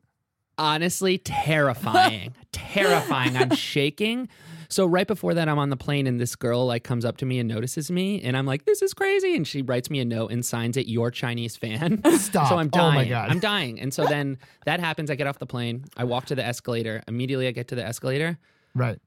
Honestly, 0.56 1.18
terrifying. 1.18 2.34
terrifying. 2.52 3.36
I'm 3.36 3.54
shaking. 3.54 4.28
So 4.70 4.84
right 4.84 5.06
before 5.06 5.32
that, 5.32 5.48
I'm 5.48 5.58
on 5.58 5.70
the 5.70 5.76
plane 5.78 6.06
and 6.06 6.20
this 6.20 6.36
girl 6.36 6.66
like 6.66 6.84
comes 6.84 7.04
up 7.06 7.16
to 7.18 7.26
me 7.26 7.38
and 7.38 7.48
notices 7.48 7.90
me, 7.90 8.20
and 8.22 8.36
I'm 8.36 8.44
like, 8.44 8.66
"This 8.66 8.82
is 8.82 8.92
crazy!" 8.92 9.34
And 9.34 9.46
she 9.46 9.62
writes 9.62 9.88
me 9.88 9.98
a 10.00 10.04
note 10.04 10.30
and 10.30 10.44
signs 10.44 10.76
it, 10.76 10.86
"Your 10.86 11.10
Chinese 11.10 11.56
fan." 11.56 12.02
Stop. 12.18 12.48
So 12.50 12.58
I'm 12.58 12.68
dying. 12.68 12.92
Oh 12.92 12.94
my 12.94 13.04
God. 13.08 13.30
I'm 13.30 13.40
dying. 13.40 13.80
And 13.80 13.94
so 13.94 14.04
then 14.04 14.36
that 14.66 14.78
happens. 14.80 15.10
I 15.10 15.14
get 15.14 15.26
off 15.26 15.38
the 15.38 15.46
plane. 15.46 15.84
I 15.96 16.04
walk 16.04 16.26
to 16.26 16.34
the 16.34 16.44
escalator. 16.44 17.02
Immediately, 17.08 17.46
I 17.48 17.52
get 17.52 17.68
to 17.68 17.74
the 17.74 17.84
escalator. 17.84 18.38
Right. 18.74 18.98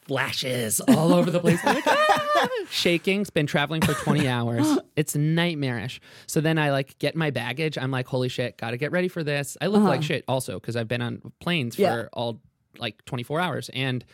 Flashes 0.00 0.80
all 0.80 1.12
over 1.12 1.30
the 1.30 1.40
place. 1.40 1.62
Like, 1.62 1.84
"Ah!" 1.86 2.48
Shaking. 2.70 3.20
It's 3.20 3.28
been 3.30 3.46
traveling 3.46 3.82
for 3.82 3.92
20 3.92 4.26
hours. 4.36 4.66
It's 4.96 5.14
nightmarish. 5.14 6.00
So 6.26 6.40
then 6.40 6.56
I 6.58 6.70
like 6.70 6.98
get 6.98 7.14
my 7.14 7.30
baggage. 7.30 7.76
I'm 7.76 7.90
like, 7.90 8.06
holy 8.06 8.28
shit, 8.30 8.56
gotta 8.56 8.78
get 8.78 8.92
ready 8.92 9.08
for 9.08 9.22
this. 9.22 9.58
I 9.60 9.66
look 9.66 9.82
like 9.82 10.02
shit 10.02 10.24
also 10.26 10.54
because 10.58 10.74
I've 10.74 10.88
been 10.88 11.02
on 11.02 11.20
planes 11.40 11.76
for 11.76 11.82
Yeah. 11.82 12.04
all 12.14 12.40
like 12.78 13.04
24 13.04 13.40
hours. 13.40 13.68
And 13.74 14.04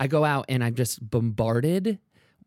I 0.00 0.06
go 0.08 0.24
out 0.24 0.46
and 0.48 0.64
I'm 0.64 0.74
just 0.74 0.98
bombarded 1.08 1.98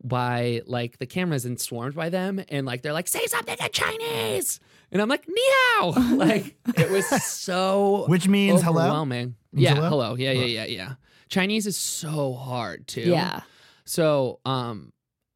by 0.04 0.62
like 0.66 0.98
the 0.98 1.06
cameras 1.06 1.46
and 1.46 1.58
swarmed 1.62 1.96
by 1.96 2.10
them. 2.10 2.44
And 2.50 2.66
like 2.66 2.82
they're 2.82 2.92
like, 2.94 3.08
say 3.08 3.26
something 3.28 3.56
in 3.58 3.70
Chinese. 3.72 4.60
And 4.92 5.02
I'm 5.02 5.08
like, 5.08 5.26
ni 5.30 5.42
hao. 5.42 5.94
Like 6.16 6.58
it 6.78 6.90
was 6.90 7.08
so 7.24 8.06
Which 8.08 8.28
means 8.28 8.62
hello? 8.62 8.82
overwhelming. 8.82 9.36
Means 9.54 9.64
Yeah, 9.64 9.76
hello? 9.76 9.90
hello. 9.90 10.16
Yeah, 10.16 10.32
yeah, 10.32 10.46
yeah, 10.46 10.66
yeah. 10.66 10.94
Chinese 11.30 11.66
is 11.68 11.78
so 11.78 12.34
hard 12.34 12.88
too. 12.88 13.02
Yeah. 13.02 13.42
So, 13.86 14.40
um, 14.46 14.92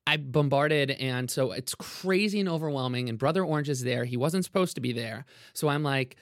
I 0.05 0.15
bombarded, 0.15 0.91
and 0.91 1.29
so 1.29 1.51
it's 1.51 1.75
crazy 1.75 2.39
and 2.39 2.47
overwhelming. 2.47 3.09
And 3.09 3.17
Brother 3.17 3.43
Orange 3.43 3.67
is 3.67 3.83
there. 3.83 4.05
He 4.05 4.15
wasn't 4.15 4.45
supposed 4.45 4.75
to 4.75 4.81
be 4.81 4.93
there. 4.93 5.25
So 5.53 5.67
I'm 5.67 5.83
like, 5.83 6.15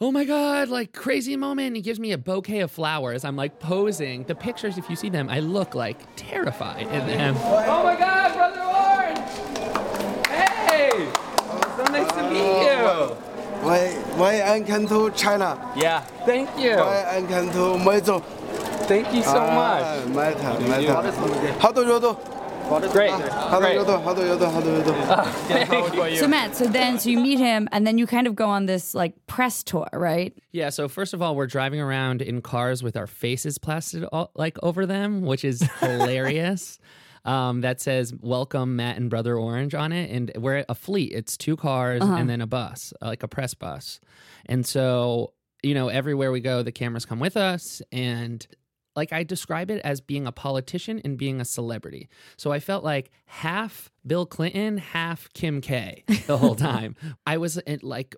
oh 0.00 0.12
my 0.12 0.24
God, 0.24 0.68
like 0.68 0.92
crazy 0.92 1.36
moment. 1.36 1.76
He 1.76 1.82
gives 1.82 1.98
me 1.98 2.12
a 2.12 2.18
bouquet 2.18 2.60
of 2.60 2.70
flowers. 2.70 3.24
I'm 3.24 3.36
like 3.36 3.58
posing. 3.60 4.24
The 4.24 4.34
pictures, 4.34 4.78
if 4.78 4.88
you 4.88 4.96
see 4.96 5.10
them, 5.10 5.28
I 5.28 5.40
look 5.40 5.74
like 5.74 5.98
terrified 6.16 6.86
in 6.86 7.06
them. 7.06 7.36
Oh 7.38 7.82
my 7.82 7.96
God, 7.96 8.34
Brother 8.34 8.62
Orange! 8.62 9.18
Hey! 10.28 11.10
So 11.76 11.84
nice 11.92 12.12
to 12.12 12.22
meet 12.30 12.62
you. 12.64 13.16
Why, 13.64 13.90
why 14.16 14.42
I 14.42 14.60
come 14.60 14.86
to 14.86 15.10
China? 15.10 15.58
Yeah. 15.76 16.00
Thank 16.24 16.48
you. 16.58 16.76
Why 16.76 17.04
I 17.16 17.22
come 17.22 17.50
to 17.50 17.76
Meizu? 17.84 18.22
Thank 18.86 19.12
you 19.12 19.22
so 19.22 19.40
much. 19.40 19.82
Ah, 19.82 20.04
matter, 20.14 20.38
matter. 20.60 21.58
How 21.58 21.72
do 21.72 21.82
you 21.82 22.00
do? 22.00 22.14
Great. 22.14 22.24
How 22.24 22.37
do 22.68 22.86
you 23.74 23.84
do? 23.84 23.98
How 23.98 24.14
do 24.14 24.22
you 24.22 24.38
do? 24.38 24.44
How 24.44 24.60
do 24.60 24.70
you 24.70 26.10
do? 26.10 26.16
So 26.16 26.28
Matt, 26.28 26.54
so 26.54 26.66
then 26.66 26.98
so 26.98 27.08
you 27.08 27.18
meet 27.18 27.38
him 27.38 27.68
and 27.72 27.86
then 27.86 27.98
you 27.98 28.06
kind 28.06 28.26
of 28.26 28.34
go 28.34 28.46
on 28.46 28.66
this 28.66 28.94
like 28.94 29.14
press 29.26 29.62
tour, 29.62 29.88
right? 29.92 30.36
Yeah, 30.52 30.70
so 30.70 30.88
first 30.88 31.14
of 31.14 31.22
all, 31.22 31.34
we're 31.34 31.46
driving 31.46 31.80
around 31.80 32.22
in 32.22 32.42
cars 32.42 32.82
with 32.82 32.96
our 32.96 33.06
faces 33.06 33.58
plastered 33.58 34.04
all, 34.12 34.30
like 34.34 34.58
over 34.62 34.86
them, 34.86 35.22
which 35.22 35.44
is 35.44 35.62
hilarious. 35.80 36.78
Um, 37.24 37.62
that 37.62 37.80
says 37.80 38.14
"Welcome 38.20 38.76
Matt 38.76 38.96
and 38.96 39.10
Brother 39.10 39.36
Orange" 39.36 39.74
on 39.74 39.92
it, 39.92 40.10
and 40.10 40.32
we're 40.36 40.64
a 40.68 40.74
fleet. 40.74 41.12
It's 41.12 41.36
two 41.36 41.56
cars 41.56 42.02
and 42.02 42.28
then 42.28 42.40
a 42.40 42.46
bus, 42.46 42.92
like 43.02 43.22
a 43.22 43.28
press 43.28 43.54
bus. 43.54 44.00
And 44.46 44.64
so, 44.64 45.34
you 45.62 45.74
know, 45.74 45.88
everywhere 45.88 46.30
we 46.30 46.40
go, 46.40 46.62
the 46.62 46.72
cameras 46.72 47.04
come 47.04 47.18
with 47.18 47.36
us, 47.36 47.82
and 47.92 48.46
like 48.98 49.12
I 49.12 49.22
describe 49.24 49.70
it 49.70 49.80
as 49.84 50.00
being 50.00 50.26
a 50.26 50.32
politician 50.32 51.00
and 51.04 51.16
being 51.16 51.40
a 51.40 51.44
celebrity. 51.44 52.08
So 52.36 52.52
I 52.52 52.60
felt 52.60 52.84
like 52.84 53.10
half 53.26 53.90
Bill 54.06 54.26
Clinton, 54.26 54.78
half 54.78 55.32
Kim 55.32 55.60
K 55.60 56.04
the 56.26 56.36
whole 56.36 56.54
time. 56.70 56.96
I 57.26 57.36
was 57.38 57.58
uh, 57.58 57.76
like 57.82 58.14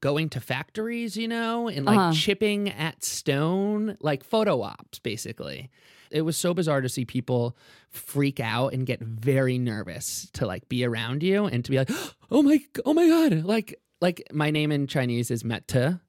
going 0.00 0.28
to 0.30 0.40
factories, 0.40 1.16
you 1.16 1.28
know, 1.28 1.68
and 1.68 1.84
like 1.86 1.98
Uh-huh. 1.98 2.12
chipping 2.12 2.68
at 2.70 3.02
stone, 3.02 3.96
like 4.00 4.22
photo 4.24 4.62
ops, 4.62 4.98
basically. 4.98 5.70
It 6.10 6.22
was 6.22 6.36
so 6.38 6.54
bizarre 6.54 6.80
to 6.80 6.88
see 6.88 7.04
people 7.04 7.56
freak 7.90 8.40
out 8.40 8.72
and 8.72 8.86
get 8.86 9.00
very 9.00 9.58
nervous 9.58 10.30
to 10.34 10.46
like 10.46 10.68
be 10.68 10.84
around 10.84 11.22
you 11.22 11.44
and 11.46 11.64
to 11.64 11.70
be 11.70 11.76
like, 11.78 11.90
oh 12.30 12.42
my, 12.42 12.60
oh 12.86 12.94
my 12.94 13.06
god, 13.08 13.44
like 13.44 13.74
like 14.00 14.22
my 14.32 14.50
name 14.50 14.70
in 14.72 14.86
Chinese 14.86 15.30
is 15.30 15.44
Meta. 15.44 16.00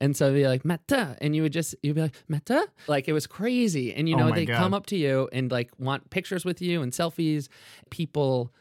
And 0.00 0.16
so 0.16 0.32
they'd 0.32 0.42
be 0.42 0.48
like, 0.48 0.64
Meta. 0.64 1.16
And 1.20 1.34
you 1.34 1.42
would 1.42 1.52
just, 1.52 1.74
you'd 1.82 1.94
be 1.96 2.02
like, 2.02 2.14
Meta? 2.28 2.66
Like 2.86 3.08
it 3.08 3.12
was 3.12 3.26
crazy. 3.26 3.92
And 3.94 4.08
you 4.08 4.14
Oh 4.14 4.18
know, 4.20 4.28
my 4.28 4.34
they 4.36 4.46
come 4.46 4.74
up 4.74 4.86
to 4.86 4.96
you 4.96 5.28
and 5.32 5.50
like 5.50 5.70
want 5.78 6.10
pictures 6.10 6.44
with 6.44 6.62
you 6.62 6.82
and 6.82 6.92
selfies. 6.92 7.48
People 7.90 8.52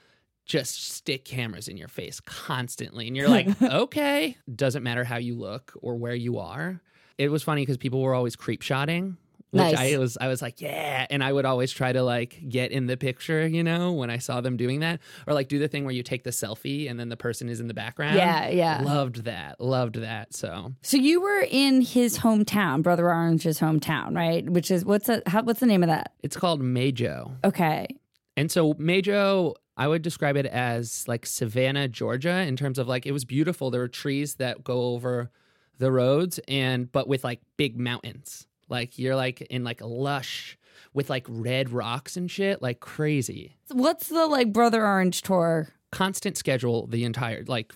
just 0.45 0.91
stick 0.91 1.25
cameras 1.25 1.67
in 1.67 1.77
your 1.77 1.89
face 1.89 2.19
constantly. 2.21 3.07
And 3.07 3.15
you're 3.15 3.29
like, 3.29 3.61
okay, 3.61 4.37
doesn't 4.53 4.83
matter 4.83 5.03
how 5.03 5.17
you 5.17 5.35
look 5.35 5.73
or 5.81 5.95
where 5.95 6.15
you 6.15 6.39
are. 6.39 6.81
It 7.17 7.29
was 7.29 7.43
funny 7.43 7.61
because 7.63 7.77
people 7.77 8.01
were 8.01 8.13
always 8.13 8.35
creep 8.35 8.61
shotting. 8.61 9.17
Which 9.51 9.61
Nice. 9.61 9.77
I 9.77 9.97
was 9.97 10.17
I 10.19 10.27
was 10.27 10.41
like, 10.41 10.59
yeah. 10.59 11.07
And 11.09 11.23
I 11.23 11.31
would 11.31 11.45
always 11.45 11.71
try 11.71 11.93
to 11.93 12.03
like 12.03 12.37
get 12.49 12.71
in 12.71 12.87
the 12.87 12.97
picture, 12.97 13.47
you 13.47 13.63
know, 13.63 13.93
when 13.93 14.09
I 14.09 14.17
saw 14.17 14.41
them 14.41 14.57
doing 14.57 14.81
that. 14.81 14.99
Or 15.25 15.33
like 15.33 15.47
do 15.47 15.57
the 15.57 15.69
thing 15.69 15.85
where 15.85 15.93
you 15.93 16.03
take 16.03 16.23
the 16.23 16.31
selfie 16.31 16.89
and 16.89 16.99
then 16.99 17.07
the 17.07 17.15
person 17.15 17.47
is 17.47 17.61
in 17.61 17.67
the 17.67 17.73
background. 17.73 18.17
Yeah, 18.17 18.49
yeah. 18.49 18.81
Loved 18.83 19.23
that. 19.23 19.61
Loved 19.61 19.95
that. 19.95 20.33
So 20.33 20.73
So 20.81 20.97
you 20.97 21.21
were 21.21 21.45
in 21.49 21.81
his 21.81 22.19
hometown, 22.19 22.83
Brother 22.83 23.07
Orange's 23.09 23.59
hometown, 23.59 24.15
right? 24.15 24.47
Which 24.49 24.69
is 24.69 24.83
what's 24.83 25.07
a, 25.07 25.21
how, 25.27 25.43
what's 25.43 25.61
the 25.61 25.65
name 25.65 25.83
of 25.83 25.87
that? 25.87 26.11
it's 26.23 26.35
called 26.35 26.61
Meizhou. 26.61 27.31
Okay. 27.45 27.87
And 28.35 28.51
so 28.51 28.73
Meizhou, 28.73 29.55
I 29.77 29.87
would 29.87 30.01
describe 30.01 30.35
it 30.35 30.45
as 30.45 31.07
like 31.07 31.25
Savannah, 31.25 31.87
Georgia, 31.87 32.39
in 32.41 32.57
terms 32.57 32.77
of 32.77 32.87
like 32.87 33.05
it 33.05 33.13
was 33.13 33.23
beautiful. 33.23 33.71
There 33.71 33.81
were 33.81 33.87
trees 33.87 34.35
that 34.35 34.63
go 34.63 34.93
over 34.93 35.31
the 35.77 35.91
roads 35.91 36.39
and 36.47 36.91
but 36.91 37.07
with 37.07 37.23
like 37.23 37.39
big 37.55 37.79
mountains. 37.79 38.45
Like 38.69 38.97
you're 38.99 39.15
like 39.15 39.41
in 39.41 39.63
like 39.63 39.81
a 39.81 39.87
lush 39.87 40.57
with 40.93 41.09
like 41.09 41.25
red 41.29 41.69
rocks 41.69 42.17
and 42.17 42.29
shit, 42.29 42.61
like 42.61 42.79
crazy. 42.79 43.57
What's 43.71 44.09
the 44.09 44.25
like 44.27 44.51
Brother 44.53 44.85
Orange 44.85 45.21
tour? 45.21 45.69
Constant 45.91 46.37
schedule 46.37 46.87
the 46.87 47.03
entire 47.03 47.43
like 47.47 47.73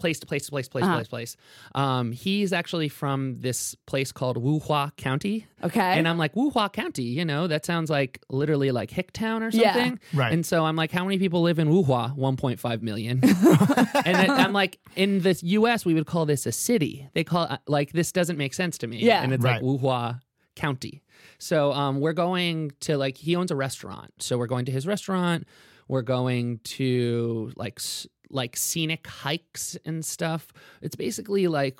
place 0.00 0.18
to 0.20 0.26
place 0.26 0.46
to 0.46 0.50
place 0.50 0.68
place 0.68 0.84
Uh-huh. 0.84 0.96
place 0.96 1.08
place. 1.08 1.36
Um 1.74 2.10
he's 2.12 2.52
actually 2.52 2.88
from 2.88 3.36
this 3.40 3.76
place 3.86 4.10
called 4.12 4.36
Wuhua 4.42 4.96
County. 4.96 5.46
Okay. 5.62 5.80
And 5.98 6.08
I'm 6.08 6.18
like, 6.18 6.34
Wuhua 6.34 6.72
County, 6.72 7.04
you 7.18 7.24
know, 7.24 7.46
that 7.46 7.64
sounds 7.66 7.88
like 7.90 8.12
literally 8.30 8.70
like 8.72 8.90
Hicktown 8.90 9.42
or 9.42 9.50
Yeah. 9.56 9.74
something. 9.74 10.00
Right. 10.14 10.32
And 10.32 10.44
so 10.44 10.64
I'm 10.64 10.74
like, 10.82 10.90
how 10.90 11.04
many 11.04 11.18
people 11.18 11.42
live 11.42 11.58
in 11.58 11.68
Wuhua? 11.68 12.16
1.5 12.16 12.82
million. 12.82 13.20
and 14.04 14.14
then 14.16 14.30
I'm 14.30 14.52
like, 14.54 14.78
in 14.96 15.20
the 15.20 15.38
US, 15.42 15.84
we 15.84 15.92
would 15.94 16.06
call 16.06 16.24
this 16.26 16.46
a 16.46 16.52
city. 16.52 17.08
They 17.14 17.24
call 17.24 17.44
it, 17.44 17.60
like, 17.66 17.92
this 17.92 18.10
doesn't 18.12 18.38
make 18.38 18.54
sense 18.54 18.78
to 18.78 18.86
me. 18.86 18.98
Yeah. 18.98 19.22
And 19.22 19.32
it's 19.34 19.44
Right. 19.44 19.62
like 19.62 19.80
Wuhua 19.80 20.20
County. 20.56 21.02
So 21.38 21.72
um, 21.72 22.00
we're 22.00 22.14
going 22.14 22.72
to 22.80 22.96
like, 22.96 23.16
he 23.18 23.36
owns 23.36 23.50
a 23.50 23.56
restaurant. 23.56 24.12
So 24.18 24.38
we're 24.38 24.46
going 24.46 24.64
to 24.66 24.72
his 24.72 24.86
restaurant. 24.86 25.46
We're 25.88 26.02
going 26.02 26.60
to 26.64 27.52
like, 27.56 27.74
s- 27.78 28.06
like 28.30 28.56
scenic 28.56 29.06
hikes 29.06 29.76
and 29.84 30.04
stuff. 30.04 30.52
It's 30.80 30.96
basically 30.96 31.46
like, 31.46 31.78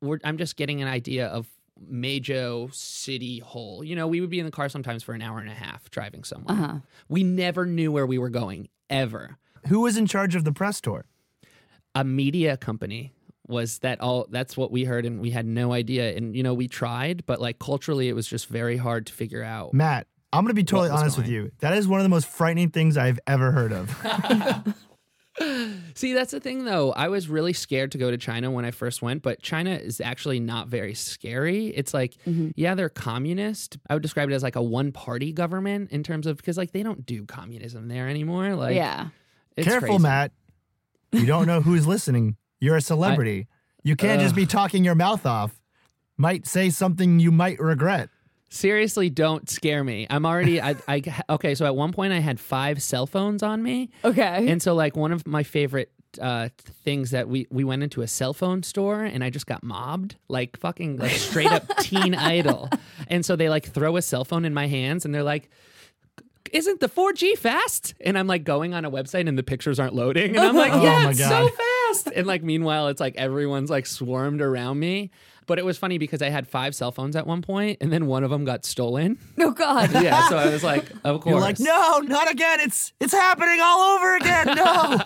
we're, 0.00 0.18
I'm 0.24 0.38
just 0.38 0.56
getting 0.56 0.80
an 0.82 0.88
idea 0.88 1.26
of 1.26 1.46
Meizhou 1.90 2.74
City 2.74 3.38
Hall. 3.38 3.84
You 3.84 3.96
know, 3.96 4.06
we 4.06 4.20
would 4.20 4.30
be 4.30 4.38
in 4.38 4.46
the 4.46 4.52
car 4.52 4.68
sometimes 4.68 5.02
for 5.02 5.14
an 5.14 5.22
hour 5.22 5.38
and 5.38 5.48
a 5.48 5.54
half 5.54 5.90
driving 5.90 6.24
somewhere. 6.24 6.56
Uh-huh. 6.56 6.78
We 7.08 7.24
never 7.24 7.66
knew 7.66 7.92
where 7.92 8.06
we 8.06 8.18
were 8.18 8.30
going 8.30 8.68
ever. 8.88 9.38
Who 9.68 9.80
was 9.80 9.96
in 9.96 10.06
charge 10.06 10.34
of 10.34 10.44
the 10.44 10.52
press 10.52 10.80
tour? 10.80 11.04
A 11.94 12.04
media 12.04 12.56
company 12.56 13.12
was 13.46 13.80
that 13.80 14.00
all 14.00 14.26
that's 14.30 14.56
what 14.56 14.70
we 14.70 14.84
heard 14.84 15.04
and 15.04 15.20
we 15.20 15.30
had 15.30 15.44
no 15.44 15.72
idea 15.72 16.16
and 16.16 16.36
you 16.36 16.42
know 16.42 16.54
we 16.54 16.68
tried 16.68 17.26
but 17.26 17.40
like 17.40 17.58
culturally 17.58 18.08
it 18.08 18.12
was 18.12 18.28
just 18.28 18.46
very 18.46 18.76
hard 18.76 19.06
to 19.06 19.12
figure 19.12 19.42
out. 19.42 19.74
Matt, 19.74 20.06
I'm 20.32 20.44
going 20.44 20.50
to 20.50 20.54
be 20.54 20.62
totally 20.62 20.90
was 20.90 21.00
honest 21.00 21.16
with 21.16 21.26
you. 21.26 21.50
That 21.58 21.76
is 21.76 21.88
one 21.88 21.98
of 21.98 22.04
the 22.04 22.10
most 22.10 22.28
frightening 22.28 22.70
things 22.70 22.96
I've 22.96 23.18
ever 23.26 23.50
heard 23.50 23.72
of. 23.72 24.74
See, 25.94 26.12
that's 26.12 26.32
the 26.32 26.40
thing 26.40 26.64
though. 26.64 26.92
I 26.92 27.08
was 27.08 27.28
really 27.28 27.52
scared 27.52 27.92
to 27.92 27.98
go 27.98 28.10
to 28.10 28.18
China 28.18 28.50
when 28.50 28.64
I 28.64 28.70
first 28.72 29.00
went, 29.00 29.22
but 29.22 29.40
China 29.40 29.70
is 29.70 30.00
actually 30.00 30.40
not 30.40 30.68
very 30.68 30.94
scary. 30.94 31.68
It's 31.68 31.94
like, 31.94 32.16
mm-hmm. 32.26 32.50
yeah, 32.56 32.74
they're 32.74 32.88
communist. 32.88 33.78
I 33.88 33.94
would 33.94 34.02
describe 34.02 34.30
it 34.30 34.34
as 34.34 34.42
like 34.42 34.56
a 34.56 34.62
one 34.62 34.92
party 34.92 35.32
government 35.32 35.92
in 35.92 36.02
terms 36.02 36.26
of 36.26 36.36
because 36.36 36.56
like 36.56 36.72
they 36.72 36.82
don't 36.82 37.06
do 37.06 37.24
communism 37.24 37.88
there 37.88 38.08
anymore. 38.08 38.54
Like 38.54 38.74
yeah. 38.74 39.08
it's 39.56 39.66
Careful, 39.66 39.88
crazy. 39.88 40.02
Matt. 40.02 40.32
You 41.12 41.26
don't 41.26 41.46
know 41.46 41.60
who's 41.60 41.86
listening. 41.86 42.36
You're 42.60 42.76
a 42.76 42.80
celebrity. 42.80 43.48
you 43.82 43.96
can't 43.96 44.20
just 44.20 44.34
be 44.34 44.46
talking 44.46 44.84
your 44.84 44.94
mouth 44.94 45.26
off. 45.26 45.60
Might 46.16 46.46
say 46.46 46.70
something 46.70 47.18
you 47.18 47.32
might 47.32 47.58
regret. 47.58 48.10
Seriously, 48.52 49.10
don't 49.10 49.48
scare 49.48 49.84
me. 49.84 50.08
I'm 50.10 50.26
already 50.26 50.60
I, 50.60 50.74
I 50.88 51.02
okay, 51.30 51.54
so 51.54 51.64
at 51.66 51.76
one 51.76 51.92
point 51.92 52.12
I 52.12 52.18
had 52.18 52.40
five 52.40 52.82
cell 52.82 53.06
phones 53.06 53.42
on 53.44 53.62
me. 53.62 53.90
Okay. 54.04 54.48
And 54.48 54.60
so 54.60 54.74
like 54.74 54.96
one 54.96 55.12
of 55.12 55.26
my 55.26 55.44
favorite 55.44 55.90
uh 56.20 56.48
things 56.82 57.12
that 57.12 57.28
we 57.28 57.46
we 57.50 57.62
went 57.62 57.84
into 57.84 58.02
a 58.02 58.08
cell 58.08 58.34
phone 58.34 58.64
store 58.64 59.04
and 59.04 59.22
I 59.22 59.30
just 59.30 59.46
got 59.46 59.62
mobbed 59.62 60.16
like 60.26 60.58
fucking 60.58 60.96
like 60.96 61.12
straight 61.12 61.46
up 61.52 61.76
teen 61.78 62.16
idol. 62.16 62.68
And 63.06 63.24
so 63.24 63.36
they 63.36 63.48
like 63.48 63.66
throw 63.70 63.96
a 63.96 64.02
cell 64.02 64.24
phone 64.24 64.44
in 64.44 64.52
my 64.52 64.66
hands 64.66 65.04
and 65.04 65.14
they're 65.14 65.22
like 65.22 65.48
isn't 66.52 66.80
the 66.80 66.88
4G 66.88 67.38
fast? 67.38 67.94
And 68.00 68.18
I'm 68.18 68.26
like 68.26 68.42
going 68.42 68.74
on 68.74 68.84
a 68.84 68.90
website 68.90 69.28
and 69.28 69.38
the 69.38 69.42
pictures 69.44 69.78
aren't 69.78 69.94
loading. 69.94 70.36
And 70.36 70.40
I'm 70.44 70.56
like, 70.56 70.72
Oh 70.74 70.82
yeah, 70.82 71.04
my 71.04 71.10
it's 71.10 71.20
God. 71.20 71.48
so 71.48 71.54
fast. 71.54 72.08
And 72.16 72.26
like 72.26 72.42
meanwhile, 72.42 72.88
it's 72.88 73.00
like 73.00 73.14
everyone's 73.16 73.70
like 73.70 73.86
swarmed 73.86 74.40
around 74.40 74.80
me. 74.80 75.12
But 75.50 75.58
it 75.58 75.64
was 75.64 75.76
funny 75.76 75.98
because 75.98 76.22
I 76.22 76.28
had 76.28 76.46
five 76.46 76.76
cell 76.76 76.92
phones 76.92 77.16
at 77.16 77.26
one 77.26 77.42
point 77.42 77.78
and 77.80 77.92
then 77.92 78.06
one 78.06 78.22
of 78.22 78.30
them 78.30 78.44
got 78.44 78.64
stolen. 78.64 79.18
oh 79.40 79.50
God. 79.50 79.90
Yeah. 80.00 80.28
So 80.28 80.36
I 80.36 80.48
was 80.48 80.62
like, 80.62 80.88
of 81.02 81.22
course. 81.22 81.32
You're 81.32 81.40
like, 81.40 81.58
no, 81.58 81.98
not 81.98 82.30
again. 82.30 82.60
It's 82.60 82.92
it's 83.00 83.12
happening 83.12 83.58
all 83.60 83.80
over 83.96 84.14
again. 84.14 84.46
No. 84.54 85.00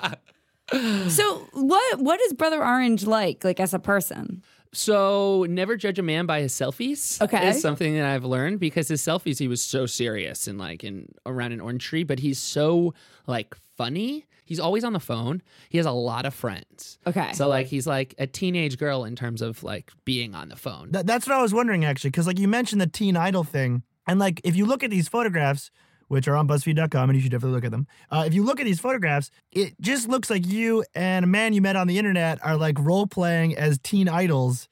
So 1.08 1.48
what 1.52 1.98
what 1.98 2.20
is 2.22 2.34
Brother 2.34 2.62
Orange 2.62 3.06
like, 3.06 3.42
like 3.42 3.58
as 3.58 3.72
a 3.72 3.78
person? 3.78 4.42
So 4.74 5.46
never 5.48 5.76
judge 5.76 5.98
a 5.98 6.02
man 6.02 6.26
by 6.26 6.40
his 6.40 6.52
selfies. 6.52 7.22
Okay. 7.22 7.48
is 7.48 7.62
something 7.62 7.94
that 7.94 8.04
I've 8.04 8.24
learned 8.24 8.60
because 8.60 8.88
his 8.88 9.00
selfies 9.00 9.38
he 9.38 9.48
was 9.48 9.62
so 9.62 9.86
serious 9.86 10.46
and 10.46 10.58
like 10.58 10.84
in 10.84 11.08
around 11.24 11.52
an 11.52 11.60
orange 11.62 11.84
tree, 11.84 12.04
but 12.04 12.18
he's 12.18 12.38
so 12.38 12.92
like 13.26 13.56
funny. 13.78 14.26
He's 14.44 14.60
always 14.60 14.84
on 14.84 14.92
the 14.92 15.00
phone. 15.00 15.42
He 15.68 15.78
has 15.78 15.86
a 15.86 15.92
lot 15.92 16.26
of 16.26 16.34
friends. 16.34 16.98
Okay. 17.06 17.32
So 17.32 17.48
like 17.48 17.66
he's 17.66 17.86
like 17.86 18.14
a 18.18 18.26
teenage 18.26 18.78
girl 18.78 19.04
in 19.04 19.16
terms 19.16 19.42
of 19.42 19.62
like 19.62 19.90
being 20.04 20.34
on 20.34 20.48
the 20.48 20.56
phone. 20.56 20.92
That, 20.92 21.06
that's 21.06 21.26
what 21.26 21.36
I 21.36 21.42
was 21.42 21.54
wondering 21.54 21.84
actually, 21.84 22.10
because 22.10 22.26
like 22.26 22.38
you 22.38 22.48
mentioned 22.48 22.80
the 22.80 22.86
teen 22.86 23.16
idol 23.16 23.44
thing, 23.44 23.82
and 24.06 24.18
like 24.20 24.40
if 24.44 24.54
you 24.56 24.66
look 24.66 24.82
at 24.82 24.90
these 24.90 25.08
photographs, 25.08 25.70
which 26.08 26.28
are 26.28 26.36
on 26.36 26.46
BuzzFeed.com, 26.46 27.10
and 27.10 27.16
you 27.16 27.22
should 27.22 27.32
definitely 27.32 27.54
look 27.54 27.64
at 27.64 27.70
them. 27.70 27.86
Uh, 28.10 28.24
if 28.26 28.34
you 28.34 28.44
look 28.44 28.60
at 28.60 28.66
these 28.66 28.80
photographs, 28.80 29.30
it 29.50 29.74
just 29.80 30.08
looks 30.08 30.28
like 30.28 30.46
you 30.46 30.84
and 30.94 31.24
a 31.24 31.28
man 31.28 31.54
you 31.54 31.62
met 31.62 31.76
on 31.76 31.86
the 31.86 31.98
internet 31.98 32.38
are 32.44 32.56
like 32.56 32.78
role 32.78 33.06
playing 33.06 33.56
as 33.56 33.78
teen 33.78 34.08
idols, 34.08 34.68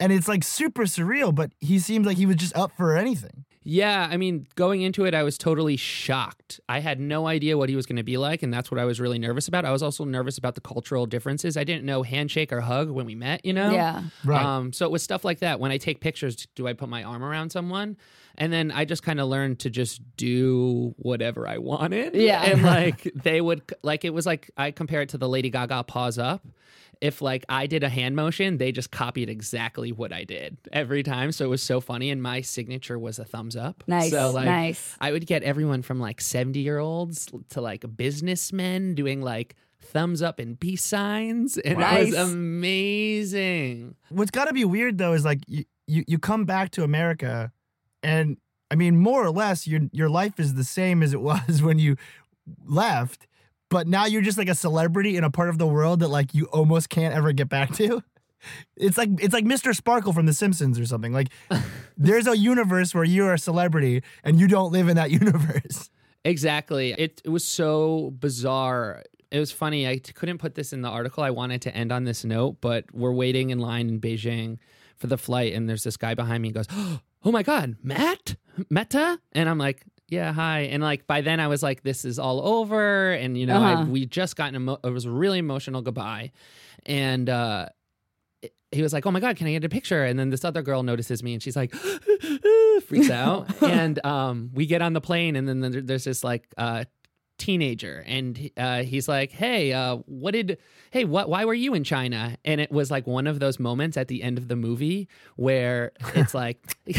and 0.00 0.12
it's 0.12 0.26
like 0.26 0.42
super 0.42 0.82
surreal. 0.82 1.34
But 1.34 1.52
he 1.60 1.78
seems 1.78 2.06
like 2.06 2.16
he 2.16 2.26
was 2.26 2.36
just 2.36 2.56
up 2.56 2.72
for 2.76 2.96
anything. 2.96 3.44
Yeah, 3.64 4.08
I 4.10 4.16
mean, 4.16 4.46
going 4.56 4.82
into 4.82 5.04
it, 5.04 5.14
I 5.14 5.22
was 5.22 5.38
totally 5.38 5.76
shocked. 5.76 6.60
I 6.68 6.80
had 6.80 6.98
no 6.98 7.26
idea 7.26 7.56
what 7.56 7.68
he 7.68 7.76
was 7.76 7.86
going 7.86 7.96
to 7.96 8.02
be 8.02 8.16
like, 8.16 8.42
and 8.42 8.52
that's 8.52 8.70
what 8.70 8.80
I 8.80 8.84
was 8.84 9.00
really 9.00 9.18
nervous 9.18 9.46
about. 9.48 9.64
I 9.64 9.70
was 9.70 9.82
also 9.82 10.04
nervous 10.04 10.36
about 10.38 10.54
the 10.54 10.60
cultural 10.60 11.06
differences. 11.06 11.56
I 11.56 11.64
didn't 11.64 11.84
know 11.84 12.02
handshake 12.02 12.52
or 12.52 12.60
hug 12.60 12.90
when 12.90 13.06
we 13.06 13.14
met, 13.14 13.44
you 13.44 13.52
know? 13.52 13.70
Yeah. 13.70 14.02
Right. 14.24 14.44
Um, 14.44 14.72
so 14.72 14.84
it 14.86 14.90
was 14.90 15.02
stuff 15.02 15.24
like 15.24 15.38
that. 15.40 15.60
When 15.60 15.70
I 15.70 15.78
take 15.78 16.00
pictures, 16.00 16.48
do 16.56 16.66
I 16.66 16.72
put 16.72 16.88
my 16.88 17.04
arm 17.04 17.22
around 17.22 17.50
someone? 17.50 17.96
And 18.36 18.52
then 18.52 18.70
I 18.70 18.84
just 18.84 19.02
kind 19.02 19.20
of 19.20 19.28
learned 19.28 19.60
to 19.60 19.70
just 19.70 20.00
do 20.16 20.94
whatever 20.96 21.46
I 21.46 21.58
wanted. 21.58 22.14
Yeah. 22.14 22.42
And 22.42 22.62
like 22.64 23.10
they 23.14 23.40
would, 23.40 23.62
like, 23.82 24.04
it 24.04 24.10
was 24.10 24.26
like, 24.26 24.50
I 24.56 24.70
compare 24.70 25.02
it 25.02 25.10
to 25.10 25.18
the 25.18 25.28
Lady 25.28 25.50
Gaga 25.50 25.84
pause 25.84 26.18
up. 26.18 26.44
If 27.02 27.20
like 27.20 27.44
I 27.48 27.66
did 27.66 27.82
a 27.82 27.88
hand 27.88 28.14
motion, 28.14 28.58
they 28.58 28.70
just 28.72 28.92
copied 28.92 29.28
exactly 29.28 29.90
what 29.90 30.12
I 30.12 30.22
did 30.24 30.56
every 30.72 31.02
time. 31.02 31.32
So 31.32 31.44
it 31.44 31.48
was 31.48 31.62
so 31.62 31.80
funny. 31.80 32.10
And 32.10 32.22
my 32.22 32.40
signature 32.42 32.98
was 32.98 33.18
a 33.18 33.24
thumbs 33.24 33.56
up. 33.56 33.82
Nice, 33.88 34.12
So 34.12 34.30
like, 34.30 34.46
nice. 34.46 34.96
I 35.00 35.10
would 35.10 35.26
get 35.26 35.42
everyone 35.42 35.82
from 35.82 35.98
like 35.98 36.20
70 36.20 36.60
year 36.60 36.78
olds 36.78 37.28
to 37.50 37.60
like 37.60 37.84
businessmen 37.96 38.94
doing 38.94 39.20
like 39.20 39.56
thumbs 39.80 40.22
up 40.22 40.38
and 40.38 40.58
peace 40.58 40.84
signs. 40.84 41.58
And 41.58 41.82
it 41.82 42.04
was 42.06 42.14
amazing. 42.14 43.96
What's 44.08 44.30
got 44.30 44.46
to 44.46 44.52
be 44.54 44.64
weird 44.64 44.98
though 44.98 45.12
is 45.12 45.24
like 45.24 45.40
you, 45.46 45.64
you 45.86 46.04
you 46.06 46.18
come 46.18 46.44
back 46.44 46.70
to 46.72 46.84
America, 46.84 47.52
and 48.02 48.36
I 48.70 48.76
mean 48.76 48.96
more 48.96 49.24
or 49.24 49.30
less 49.30 49.66
your 49.66 49.80
your 49.92 50.08
life 50.08 50.38
is 50.38 50.54
the 50.54 50.64
same 50.64 51.02
as 51.02 51.12
it 51.12 51.20
was 51.30 51.62
when 51.62 51.78
you 51.78 51.96
left, 52.64 53.26
but 53.72 53.88
now 53.88 54.04
you're 54.04 54.22
just 54.22 54.36
like 54.36 54.50
a 54.50 54.54
celebrity 54.54 55.16
in 55.16 55.24
a 55.24 55.30
part 55.30 55.48
of 55.48 55.56
the 55.56 55.66
world 55.66 56.00
that 56.00 56.08
like 56.08 56.34
you 56.34 56.44
almost 56.46 56.90
can't 56.90 57.14
ever 57.14 57.32
get 57.32 57.48
back 57.48 57.72
to. 57.74 58.02
It's 58.76 58.98
like 58.98 59.08
it's 59.22 59.32
like 59.32 59.44
Mr. 59.44 59.72
Sparkle 59.72 60.12
from 60.12 60.26
The 60.26 60.32
Simpsons 60.32 60.76
or 60.76 60.84
something. 60.84 61.12
Like 61.12 61.28
there's 61.96 62.26
a 62.26 62.36
universe 62.36 62.92
where 62.92 63.04
you're 63.04 63.34
a 63.34 63.38
celebrity 63.38 64.02
and 64.24 64.40
you 64.40 64.48
don't 64.48 64.72
live 64.72 64.88
in 64.88 64.96
that 64.96 65.10
universe. 65.22 65.90
Exactly. 66.24 66.92
It, 66.98 67.22
it 67.24 67.28
was 67.28 67.44
so 67.44 68.10
bizarre. 68.18 69.04
It 69.30 69.38
was 69.38 69.52
funny. 69.52 69.86
I 69.86 69.98
t- 69.98 70.12
couldn't 70.12 70.38
put 70.38 70.56
this 70.56 70.72
in 70.72 70.82
the 70.82 70.88
article. 70.88 71.22
I 71.22 71.30
wanted 71.30 71.62
to 71.62 71.76
end 71.76 71.92
on 71.92 72.02
this 72.02 72.24
note, 72.24 72.56
but 72.60 72.84
we're 72.92 73.12
waiting 73.12 73.50
in 73.50 73.60
line 73.60 73.88
in 73.88 74.00
Beijing 74.00 74.58
for 74.96 75.06
the 75.06 75.18
flight, 75.18 75.52
and 75.52 75.68
there's 75.68 75.84
this 75.84 75.96
guy 75.96 76.14
behind 76.14 76.42
me 76.42 76.48
and 76.48 76.56
goes, 76.56 76.66
Oh 77.24 77.30
my 77.30 77.44
God, 77.44 77.76
Matt? 77.80 78.34
Meta? 78.70 79.20
And 79.30 79.48
I'm 79.48 79.58
like, 79.58 79.84
yeah, 80.12 80.30
hi. 80.32 80.60
And 80.72 80.82
like 80.82 81.06
by 81.06 81.22
then 81.22 81.40
I 81.40 81.46
was 81.48 81.62
like, 81.62 81.82
this 81.82 82.04
is 82.04 82.18
all 82.18 82.46
over. 82.46 83.12
And, 83.12 83.38
you 83.38 83.46
know, 83.46 83.56
Uh-huh. 83.62 83.84
we 83.88 84.04
just 84.04 84.36
gotten, 84.36 84.56
emo- 84.56 84.78
it 84.84 84.90
was 84.90 85.06
a 85.06 85.10
really 85.10 85.38
emotional 85.38 85.80
goodbye. 85.80 86.32
And, 86.84 87.30
uh, 87.30 87.68
it- 88.42 88.52
he 88.70 88.82
was 88.82 88.92
like, 88.92 89.06
"Oh 89.06 89.10
my 89.10 89.20
god, 89.20 89.36
can 89.36 89.46
I 89.46 89.52
get 89.52 89.64
a 89.64 89.68
picture?" 89.68 90.04
And 90.04 90.18
then 90.18 90.30
this 90.30 90.44
other 90.44 90.62
girl 90.62 90.82
notices 90.82 91.22
me, 91.22 91.32
and 91.34 91.42
she's 91.42 91.56
like, 91.56 91.72
freaks 92.86 93.08
out. 93.10 93.62
and 93.80 94.04
um, 94.04 94.50
we 94.52 94.66
get 94.66 94.82
on 94.82 94.92
the 94.94 95.00
plane, 95.00 95.36
and 95.36 95.46
then 95.48 95.86
there's 95.86 96.04
this 96.04 96.24
like 96.24 96.44
uh, 96.58 96.84
teenager, 97.38 98.02
and 98.06 98.50
uh, 98.56 98.82
he's 98.82 99.08
like, 99.08 99.30
"Hey, 99.30 99.72
uh, 99.72 99.96
what 100.06 100.32
did? 100.32 100.58
Hey, 100.90 101.04
what? 101.04 101.28
Why 101.28 101.44
were 101.44 101.54
you 101.54 101.74
in 101.74 101.84
China?" 101.84 102.36
And 102.44 102.60
it 102.60 102.70
was 102.72 102.90
like 102.90 103.06
one 103.06 103.26
of 103.26 103.40
those 103.40 103.58
moments 103.60 103.96
at 103.96 104.08
the 104.08 104.22
end 104.22 104.38
of 104.38 104.48
the 104.48 104.56
movie 104.56 105.08
where 105.36 105.92
it's 106.14 106.34
like. 106.34 106.58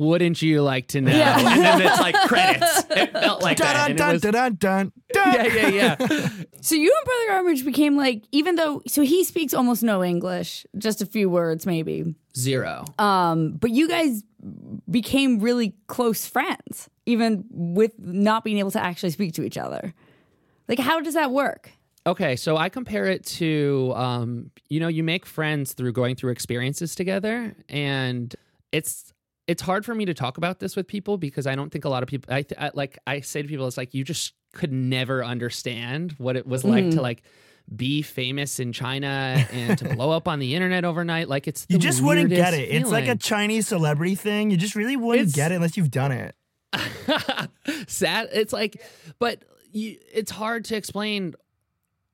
Wouldn't 0.00 0.40
you 0.40 0.62
like 0.62 0.86
to 0.88 1.02
know? 1.02 1.10
Yeah. 1.14 1.36
And 1.50 1.62
then 1.62 1.82
it's 1.82 2.00
like 2.00 2.14
credits. 2.26 2.84
It 2.90 3.12
felt 3.12 3.42
like 3.42 3.58
that. 3.58 3.74
Dun 3.74 3.90
and 3.90 3.94
it 3.94 3.98
dun 3.98 4.12
was- 4.14 4.22
dun 4.22 4.32
dun 4.32 4.54
dun. 4.54 4.92
dun. 5.12 5.34
yeah, 5.34 5.68
yeah, 5.68 5.96
yeah. 5.98 6.28
So 6.62 6.74
you 6.74 6.90
and 6.96 7.04
Brother 7.04 7.26
Garbage 7.28 7.64
became 7.66 7.96
like, 7.98 8.24
even 8.32 8.54
though, 8.54 8.80
so 8.86 9.02
he 9.02 9.24
speaks 9.24 9.52
almost 9.52 9.82
no 9.82 10.02
English, 10.02 10.64
just 10.78 11.02
a 11.02 11.06
few 11.06 11.28
words 11.28 11.66
maybe. 11.66 12.14
Zero. 12.34 12.84
Um, 12.98 13.52
but 13.60 13.70
you 13.72 13.88
guys 13.88 14.22
became 14.90 15.40
really 15.40 15.74
close 15.86 16.26
friends, 16.26 16.88
even 17.04 17.44
with 17.50 17.92
not 17.98 18.42
being 18.42 18.58
able 18.58 18.70
to 18.70 18.82
actually 18.82 19.10
speak 19.10 19.34
to 19.34 19.42
each 19.42 19.58
other. 19.58 19.92
Like, 20.66 20.78
how 20.78 21.00
does 21.00 21.14
that 21.14 21.30
work? 21.30 21.72
Okay, 22.06 22.36
so 22.36 22.56
I 22.56 22.70
compare 22.70 23.04
it 23.06 23.24
to, 23.38 23.92
um, 23.96 24.50
you 24.70 24.80
know, 24.80 24.88
you 24.88 25.02
make 25.02 25.26
friends 25.26 25.74
through 25.74 25.92
going 25.92 26.16
through 26.16 26.32
experiences 26.32 26.94
together, 26.94 27.54
and 27.68 28.34
it's 28.72 29.12
it's 29.50 29.62
hard 29.62 29.84
for 29.84 29.96
me 29.96 30.04
to 30.04 30.14
talk 30.14 30.38
about 30.38 30.60
this 30.60 30.76
with 30.76 30.86
people 30.86 31.18
because 31.18 31.44
I 31.44 31.56
don't 31.56 31.70
think 31.70 31.84
a 31.84 31.88
lot 31.88 32.04
of 32.04 32.08
people. 32.08 32.32
I, 32.32 32.42
th- 32.42 32.60
I 32.60 32.70
like 32.72 33.00
I 33.04 33.20
say 33.20 33.42
to 33.42 33.48
people, 33.48 33.66
it's 33.66 33.76
like 33.76 33.94
you 33.94 34.04
just 34.04 34.32
could 34.54 34.72
never 34.72 35.24
understand 35.24 36.12
what 36.18 36.36
it 36.36 36.46
was 36.46 36.62
like 36.62 36.84
to 36.84 36.90
mm-hmm. 36.90 37.00
like 37.00 37.22
be 37.74 38.00
famous 38.02 38.60
in 38.60 38.72
China 38.72 39.44
and 39.50 39.76
to 39.78 39.88
blow 39.96 40.12
up 40.12 40.28
on 40.28 40.38
the 40.38 40.54
internet 40.54 40.84
overnight. 40.84 41.28
Like 41.28 41.48
it's 41.48 41.64
the 41.64 41.74
You 41.74 41.80
just 41.80 42.00
wouldn't 42.00 42.30
get 42.30 42.54
it. 42.54 42.70
It's 42.70 42.90
like 42.90 43.08
a. 43.08 43.16
Chinese 43.16 43.66
celebrity 43.66 44.14
thing. 44.14 44.52
You 44.52 44.56
just 44.56 44.76
really 44.76 44.96
wouldn't 44.96 45.30
It's- 45.30 45.34
get 45.34 45.50
it 45.50 45.56
unless 45.56 45.76
you've 45.76 45.90
done 45.90 46.12
it. 46.12 46.36
sad. 47.88 48.28
It's 48.32 48.52
like, 48.52 48.80
but 49.18 49.44
you, 49.72 49.96
it's 50.12 50.30
hard 50.30 50.64
to 50.66 50.76
explain. 50.76 51.34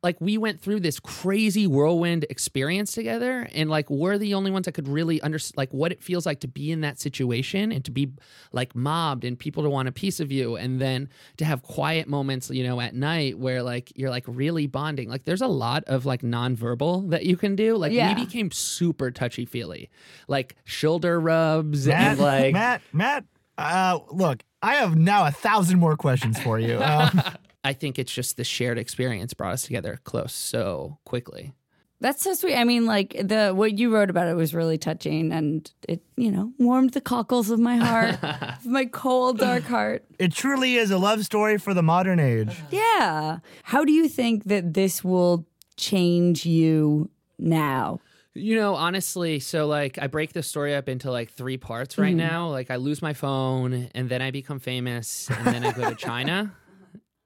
Like 0.03 0.21
we 0.21 0.39
went 0.39 0.61
through 0.61 0.81
this 0.81 1.01
crazy 1.01 1.67
whirlwind 1.67 2.27
experience 2.31 2.93
together, 2.93 3.49
and 3.55 3.69
like 3.69 3.91
we're 3.91 4.19
the 4.19 4.35
only 4.35 4.51
ones 4.53 4.67
that 4.67 4.73
could 4.73 4.87
really 4.87 5.21
understand 5.23 5.57
like 5.57 5.73
what 5.73 5.91
it 5.91 6.03
feels 6.03 6.27
like 6.27 6.41
to 6.41 6.49
be 6.49 6.71
in 6.71 6.83
that 6.83 7.01
situation 7.01 7.73
and 7.73 7.85
to 7.87 7.91
be 7.91 8.11
like 8.53 8.77
mobbed 8.77 9.25
and 9.25 9.37
people 9.39 9.63
to 9.65 9.71
want 9.71 9.89
a 9.89 9.93
piece 9.93 10.21
of 10.21 10.31
you, 10.31 10.55
and 10.55 10.81
then 10.81 11.09
to 11.39 11.45
have 11.45 11.63
quiet 11.63 12.07
moments, 12.09 12.51
you 12.51 12.63
know, 12.63 12.81
at 12.81 12.95
night 12.95 13.39
where 13.39 13.63
like 13.63 13.91
you're 13.97 14.11
like 14.11 14.25
really 14.29 14.67
bonding. 14.69 15.09
Like 15.09 15.25
there's 15.25 15.41
a 15.43 15.49
lot 15.49 15.83
of 15.87 16.07
like 16.07 16.23
nonverbal 16.23 17.11
that 17.11 17.25
you 17.25 17.37
can 17.37 17.57
do. 17.57 17.77
Like 17.77 17.91
Yeah. 17.93 18.15
we 18.15 18.25
became 18.27 18.51
super 18.53 19.11
touchy 19.11 19.45
feely, 19.45 19.91
like 20.29 20.55
shoulder 20.65 21.19
rubs 21.19 21.87
Matt, 21.89 22.13
and 22.13 22.21
like 22.21 22.53
Matt, 22.53 22.83
Matt. 22.93 23.25
Uh, 23.59 23.99
look, 24.13 24.43
I 24.63 24.75
have 24.77 24.95
now 24.97 25.25
a 25.27 25.31
thousand 25.33 25.79
more 25.81 25.97
questions 25.97 26.39
for 26.41 26.61
you. 26.61 26.79
Um, 26.83 27.23
I 27.67 27.73
think 27.73 27.99
it's 27.99 28.13
just 28.13 28.37
the 28.37 28.45
shared 28.45 28.79
experience 28.79 29.35
brought 29.35 29.55
us 29.55 29.63
together 29.65 29.99
close 30.05 30.33
so 30.33 30.99
quickly. 31.05 31.53
That's 32.01 32.23
so 32.23 32.35
sweet. 32.35 32.55
I 32.55 32.63
mean, 32.63 32.87
like 32.87 33.17
the 33.21 33.51
what 33.51 33.77
you 33.77 33.93
wrote 33.93 34.09
about 34.09 34.29
it 34.29 34.37
was 34.37 34.55
really 34.55 34.79
touching, 34.79 35.33
and 35.33 35.69
it 35.89 36.01
you 36.17 36.31
know 36.31 36.53
warmed 36.59 36.93
the 36.93 37.01
cockles 37.01 37.51
of 37.51 37.59
my 37.59 37.77
heart, 37.77 38.23
of 38.23 38.67
my 38.67 38.85
cold 38.85 39.39
dark 39.39 39.65
heart. 39.65 40.05
it 40.21 40.33
truly 40.33 40.77
is 40.77 40.93
a 40.93 40.99
love 40.99 41.25
story 41.25 41.59
for 41.59 41.75
the 41.75 41.83
modern 41.83 42.21
age. 42.21 42.57
Yeah. 42.71 43.41
How 43.65 43.85
do 43.85 43.93
you 43.93 44.09
think 44.09 44.45
that 44.45 44.75
this 44.75 45.03
will 45.03 45.45
change 45.77 46.47
you 46.47 47.11
now? 47.37 47.99
You 48.35 48.55
know, 48.55 48.77
honestly, 48.77 49.41
so 49.41 49.67
like 49.67 49.99
I 49.99 50.07
break 50.07 50.35
the 50.35 50.43
story 50.45 50.73
up 50.77 50.89
into 50.89 51.11
like 51.11 51.33
three 51.33 51.57
parts 51.57 51.99
right 51.99 52.15
mm-hmm. 52.15 52.29
now. 52.29 52.49
Like 52.49 52.71
I 52.71 52.77
lose 52.77 53.03
my 53.03 53.15
phone, 53.15 53.91
and 53.93 54.09
then 54.09 54.23
I 54.23 54.31
become 54.31 54.61
famous, 54.61 55.29
and 55.31 55.47
then 55.47 55.65
I 55.65 55.73
go 55.73 55.89
to 55.89 55.97
China. 56.07 56.55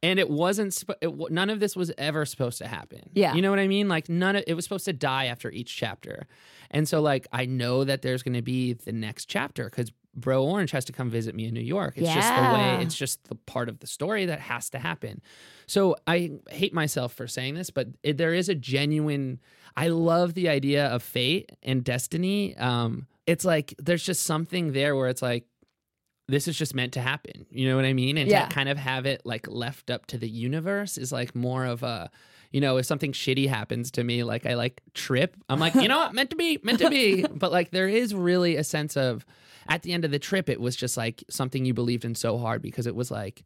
And 0.02 0.18
it 0.18 0.30
wasn't. 0.30 0.82
It, 1.02 1.30
none 1.30 1.50
of 1.50 1.60
this 1.60 1.76
was 1.76 1.92
ever 1.98 2.24
supposed 2.24 2.58
to 2.58 2.66
happen. 2.66 3.10
Yeah. 3.12 3.34
you 3.34 3.42
know 3.42 3.50
what 3.50 3.58
I 3.58 3.68
mean. 3.68 3.88
Like 3.88 4.08
none 4.08 4.36
of 4.36 4.44
it 4.46 4.54
was 4.54 4.64
supposed 4.64 4.86
to 4.86 4.92
die 4.92 5.26
after 5.26 5.50
each 5.50 5.76
chapter. 5.76 6.26
And 6.70 6.88
so, 6.88 7.00
like, 7.02 7.26
I 7.32 7.46
know 7.46 7.84
that 7.84 8.02
there's 8.02 8.22
going 8.22 8.34
to 8.34 8.42
be 8.42 8.74
the 8.74 8.92
next 8.92 9.26
chapter 9.26 9.64
because 9.64 9.90
Bro 10.14 10.44
Orange 10.44 10.70
has 10.70 10.84
to 10.86 10.92
come 10.92 11.10
visit 11.10 11.34
me 11.34 11.46
in 11.46 11.54
New 11.54 11.60
York. 11.60 11.94
It's 11.96 12.12
just 12.12 12.28
the 12.28 12.42
way. 12.54 12.82
It's 12.82 12.94
just 12.96 13.24
the 13.24 13.34
part 13.34 13.68
of 13.68 13.80
the 13.80 13.86
story 13.86 14.26
that 14.26 14.40
has 14.40 14.70
to 14.70 14.78
happen. 14.78 15.20
So 15.66 15.96
I 16.06 16.32
hate 16.48 16.74
myself 16.74 17.12
for 17.12 17.26
saying 17.26 17.54
this, 17.54 17.70
but 17.70 17.88
it, 18.02 18.16
there 18.16 18.34
is 18.34 18.48
a 18.48 18.54
genuine. 18.54 19.40
I 19.76 19.88
love 19.88 20.34
the 20.34 20.48
idea 20.48 20.86
of 20.86 21.02
fate 21.02 21.52
and 21.62 21.84
destiny. 21.84 22.56
Um, 22.56 23.06
it's 23.26 23.44
like 23.44 23.74
there's 23.78 24.02
just 24.02 24.22
something 24.24 24.72
there 24.72 24.96
where 24.96 25.08
it's 25.08 25.22
like 25.22 25.44
this 26.30 26.48
is 26.48 26.56
just 26.56 26.74
meant 26.74 26.92
to 26.94 27.00
happen. 27.00 27.46
You 27.50 27.68
know 27.68 27.76
what 27.76 27.84
I 27.84 27.92
mean? 27.92 28.16
And 28.16 28.30
Yeah. 28.30 28.46
to 28.46 28.54
kind 28.54 28.68
of 28.68 28.78
have 28.78 29.06
it 29.06 29.22
like 29.24 29.48
left 29.48 29.90
up 29.90 30.06
to 30.06 30.18
the 30.18 30.28
universe 30.28 30.96
is 30.96 31.12
like 31.12 31.34
more 31.34 31.64
of 31.64 31.82
a, 31.82 32.10
you 32.52 32.60
know, 32.60 32.76
if 32.76 32.86
something 32.86 33.12
shitty 33.12 33.48
happens 33.48 33.90
to 33.92 34.04
me, 34.04 34.24
like 34.24 34.46
I 34.46 34.54
like 34.54 34.82
trip, 34.94 35.36
I'm 35.48 35.60
like, 35.60 35.74
you 35.74 35.88
know 35.88 35.98
what, 35.98 36.14
meant 36.14 36.30
to 36.30 36.36
be, 36.36 36.58
meant 36.62 36.78
to 36.80 36.90
be. 36.90 37.24
But 37.34 37.52
like 37.52 37.70
there 37.70 37.88
is 37.88 38.14
really 38.14 38.56
a 38.56 38.64
sense 38.64 38.96
of, 38.96 39.24
at 39.68 39.82
the 39.82 39.92
end 39.92 40.04
of 40.04 40.10
the 40.10 40.18
trip, 40.18 40.48
it 40.48 40.60
was 40.60 40.74
just 40.74 40.96
like 40.96 41.22
something 41.28 41.64
you 41.64 41.74
believed 41.74 42.04
in 42.04 42.14
so 42.14 42.38
hard 42.38 42.62
because 42.62 42.86
it 42.86 42.94
was 42.94 43.10
like 43.10 43.44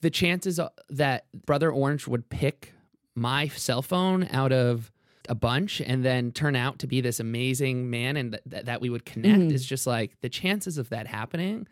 the 0.00 0.10
chances 0.10 0.58
that 0.88 1.26
Brother 1.46 1.70
Orange 1.70 2.08
would 2.08 2.28
pick 2.28 2.72
my 3.14 3.48
cell 3.48 3.82
phone 3.82 4.28
out 4.32 4.52
of 4.52 4.90
a 5.28 5.34
bunch 5.34 5.80
and 5.80 6.04
then 6.04 6.32
turn 6.32 6.56
out 6.56 6.78
to 6.80 6.86
be 6.86 7.00
this 7.00 7.20
amazing 7.20 7.90
man 7.90 8.16
and 8.16 8.32
th- 8.32 8.42
th- 8.50 8.64
that 8.64 8.80
we 8.80 8.90
would 8.90 9.04
connect 9.04 9.38
mm-hmm. 9.38 9.54
is 9.54 9.64
just 9.64 9.86
like 9.86 10.20
the 10.22 10.28
chances 10.28 10.78
of 10.78 10.88
that 10.88 11.06
happening 11.06 11.68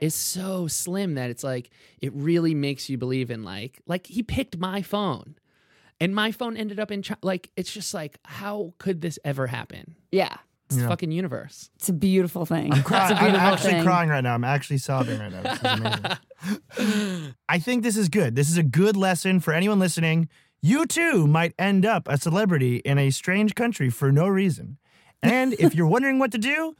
is 0.00 0.14
so 0.14 0.66
slim 0.66 1.14
that 1.14 1.30
it's 1.30 1.42
like 1.44 1.70
it 2.00 2.12
really 2.14 2.54
makes 2.54 2.88
you 2.88 2.98
believe 2.98 3.30
in 3.30 3.42
like 3.42 3.80
like 3.86 4.06
he 4.06 4.22
picked 4.22 4.58
my 4.58 4.82
phone 4.82 5.36
and 6.00 6.14
my 6.14 6.30
phone 6.32 6.56
ended 6.56 6.78
up 6.78 6.90
in 6.90 7.02
China. 7.02 7.18
like 7.22 7.50
it's 7.56 7.72
just 7.72 7.94
like 7.94 8.18
how 8.24 8.74
could 8.78 9.00
this 9.00 9.18
ever 9.24 9.46
happen 9.46 9.94
Yeah. 10.10 10.36
it's 10.66 10.76
the 10.76 10.86
fucking 10.88 11.10
universe 11.12 11.70
It's 11.76 11.88
a 11.88 11.92
beautiful 11.92 12.44
thing. 12.46 12.70
Cry- 12.82 13.10
it's 13.10 13.20
a 13.20 13.22
I'm 13.24 13.34
actually 13.36 13.70
thing. 13.72 13.84
crying 13.84 14.08
right 14.10 14.22
now. 14.24 14.34
I'm 14.34 14.44
actually 14.44 14.78
sobbing 14.78 15.18
right 15.20 15.32
now. 15.32 15.42
This 15.42 15.58
is 15.58 15.80
amazing. 15.80 17.34
I 17.48 17.58
think 17.58 17.82
this 17.82 17.96
is 17.96 18.08
good. 18.08 18.34
This 18.36 18.50
is 18.50 18.56
a 18.58 18.62
good 18.62 18.96
lesson 18.96 19.40
for 19.40 19.52
anyone 19.54 19.78
listening. 19.78 20.28
You 20.62 20.86
too 20.86 21.26
might 21.26 21.54
end 21.58 21.86
up 21.86 22.08
a 22.08 22.18
celebrity 22.18 22.76
in 22.78 22.98
a 22.98 23.10
strange 23.10 23.54
country 23.54 23.88
for 23.90 24.10
no 24.12 24.26
reason. 24.26 24.78
And 25.22 25.54
if 25.54 25.74
you're 25.74 25.86
wondering 25.96 26.18
what 26.18 26.32
to 26.32 26.38
do, 26.38 26.74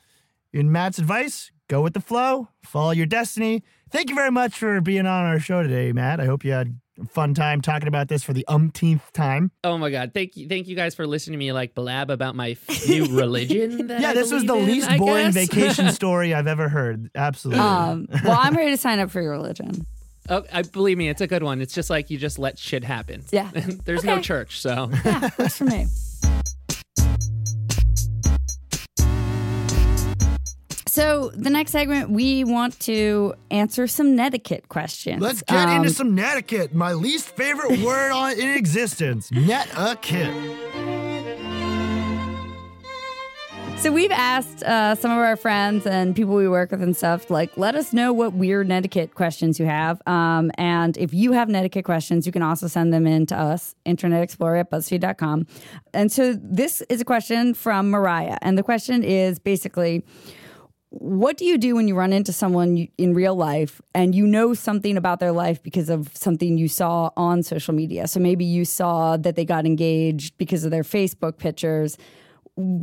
in 0.52 0.72
Matt's 0.72 0.98
advice, 0.98 1.50
go 1.68 1.82
with 1.82 1.94
the 1.94 2.00
flow, 2.00 2.48
follow 2.62 2.90
your 2.92 3.06
destiny. 3.06 3.62
Thank 3.90 4.08
you 4.10 4.14
very 4.16 4.30
much 4.30 4.58
for 4.58 4.80
being 4.80 5.06
on 5.06 5.24
our 5.24 5.38
show 5.38 5.62
today, 5.62 5.92
Matt. 5.92 6.20
I 6.20 6.24
hope 6.26 6.44
you 6.44 6.52
had 6.52 6.78
a 7.00 7.04
fun 7.06 7.34
time 7.34 7.60
talking 7.60 7.88
about 7.88 8.08
this 8.08 8.22
for 8.24 8.32
the 8.32 8.44
umpteenth 8.48 9.12
time. 9.12 9.50
Oh 9.62 9.76
my 9.78 9.90
god! 9.90 10.12
Thank 10.14 10.36
you, 10.36 10.48
thank 10.48 10.66
you 10.66 10.74
guys 10.74 10.94
for 10.94 11.06
listening 11.06 11.34
to 11.34 11.38
me 11.38 11.52
like 11.52 11.74
blab 11.74 12.10
about 12.10 12.34
my 12.34 12.50
f- 12.50 12.88
new 12.88 13.06
religion. 13.18 13.86
That 13.88 14.00
yeah, 14.00 14.10
I 14.10 14.14
this 14.14 14.32
was 14.32 14.44
the 14.44 14.54
in, 14.54 14.66
least 14.66 14.90
I 14.90 14.98
boring 14.98 15.30
guess. 15.30 15.34
vacation 15.48 15.90
story 15.92 16.34
I've 16.34 16.46
ever 16.46 16.68
heard. 16.68 17.10
Absolutely. 17.14 17.62
Um, 17.62 18.06
well, 18.24 18.38
I'm 18.40 18.54
ready 18.56 18.70
to 18.70 18.76
sign 18.76 18.98
up 18.98 19.10
for 19.10 19.20
your 19.20 19.32
religion. 19.32 19.86
Oh, 20.28 20.42
I 20.52 20.62
believe 20.62 20.98
me, 20.98 21.08
it's 21.08 21.20
a 21.20 21.28
good 21.28 21.44
one. 21.44 21.60
It's 21.60 21.72
just 21.72 21.88
like 21.88 22.10
you 22.10 22.18
just 22.18 22.36
let 22.36 22.58
shit 22.58 22.82
happen. 22.82 23.22
Yeah. 23.30 23.48
There's 23.84 24.02
no 24.02 24.20
church, 24.20 24.60
so 24.60 24.90
Yeah, 25.04 25.30
works 25.38 25.58
for 25.58 25.66
me. 25.66 25.86
So 30.96 31.30
the 31.34 31.50
next 31.50 31.72
segment, 31.72 32.08
we 32.08 32.42
want 32.42 32.80
to 32.80 33.34
answer 33.50 33.86
some 33.86 34.16
netiquette 34.16 34.70
questions. 34.70 35.20
Let's 35.20 35.42
get 35.42 35.68
Um, 35.68 35.76
into 35.76 35.90
some 35.90 36.14
netiquette, 36.14 36.74
my 36.74 36.94
least 36.94 37.36
favorite 37.36 37.80
word 37.84 38.12
on, 38.12 38.32
in 38.32 38.48
existence. 38.48 39.30
Net-a-kit. 39.30 40.32
So 43.76 43.92
we've 43.92 44.10
asked 44.10 44.62
uh, 44.62 44.94
some 44.94 45.10
of 45.10 45.18
our 45.18 45.36
friends 45.36 45.86
and 45.86 46.16
people 46.16 46.34
we 46.34 46.48
work 46.48 46.70
with 46.70 46.82
and 46.82 46.96
stuff, 46.96 47.28
like, 47.28 47.54
let 47.58 47.74
us 47.74 47.92
know 47.92 48.14
what 48.14 48.32
weird 48.32 48.66
netiquette 48.66 49.14
questions 49.14 49.60
you 49.60 49.66
have. 49.66 50.00
Um, 50.06 50.50
and 50.56 50.96
if 50.96 51.12
you 51.12 51.32
have 51.32 51.50
netiquette 51.50 51.84
questions, 51.84 52.24
you 52.24 52.32
can 52.32 52.40
also 52.40 52.68
send 52.68 52.94
them 52.94 53.06
in 53.06 53.26
to 53.26 53.36
us, 53.36 53.74
Internet 53.84 54.22
Explorer 54.22 54.56
at 54.56 54.70
BuzzFeed.com. 54.70 55.46
And 55.92 56.10
so 56.10 56.32
this 56.32 56.80
is 56.88 57.02
a 57.02 57.04
question 57.04 57.52
from 57.52 57.90
Mariah. 57.90 58.38
And 58.40 58.56
the 58.56 58.62
question 58.62 59.04
is 59.04 59.38
basically, 59.38 60.02
what 60.98 61.36
do 61.36 61.44
you 61.44 61.58
do 61.58 61.74
when 61.74 61.88
you 61.88 61.94
run 61.94 62.12
into 62.12 62.32
someone 62.32 62.88
in 62.96 63.12
real 63.12 63.34
life 63.34 63.82
and 63.94 64.14
you 64.14 64.26
know 64.26 64.54
something 64.54 64.96
about 64.96 65.20
their 65.20 65.32
life 65.32 65.62
because 65.62 65.90
of 65.90 66.10
something 66.14 66.56
you 66.56 66.68
saw 66.68 67.10
on 67.16 67.42
social 67.42 67.74
media? 67.74 68.08
So 68.08 68.18
maybe 68.18 68.44
you 68.44 68.64
saw 68.64 69.16
that 69.18 69.36
they 69.36 69.44
got 69.44 69.66
engaged 69.66 70.38
because 70.38 70.64
of 70.64 70.70
their 70.70 70.82
Facebook 70.82 71.36
pictures. 71.36 71.98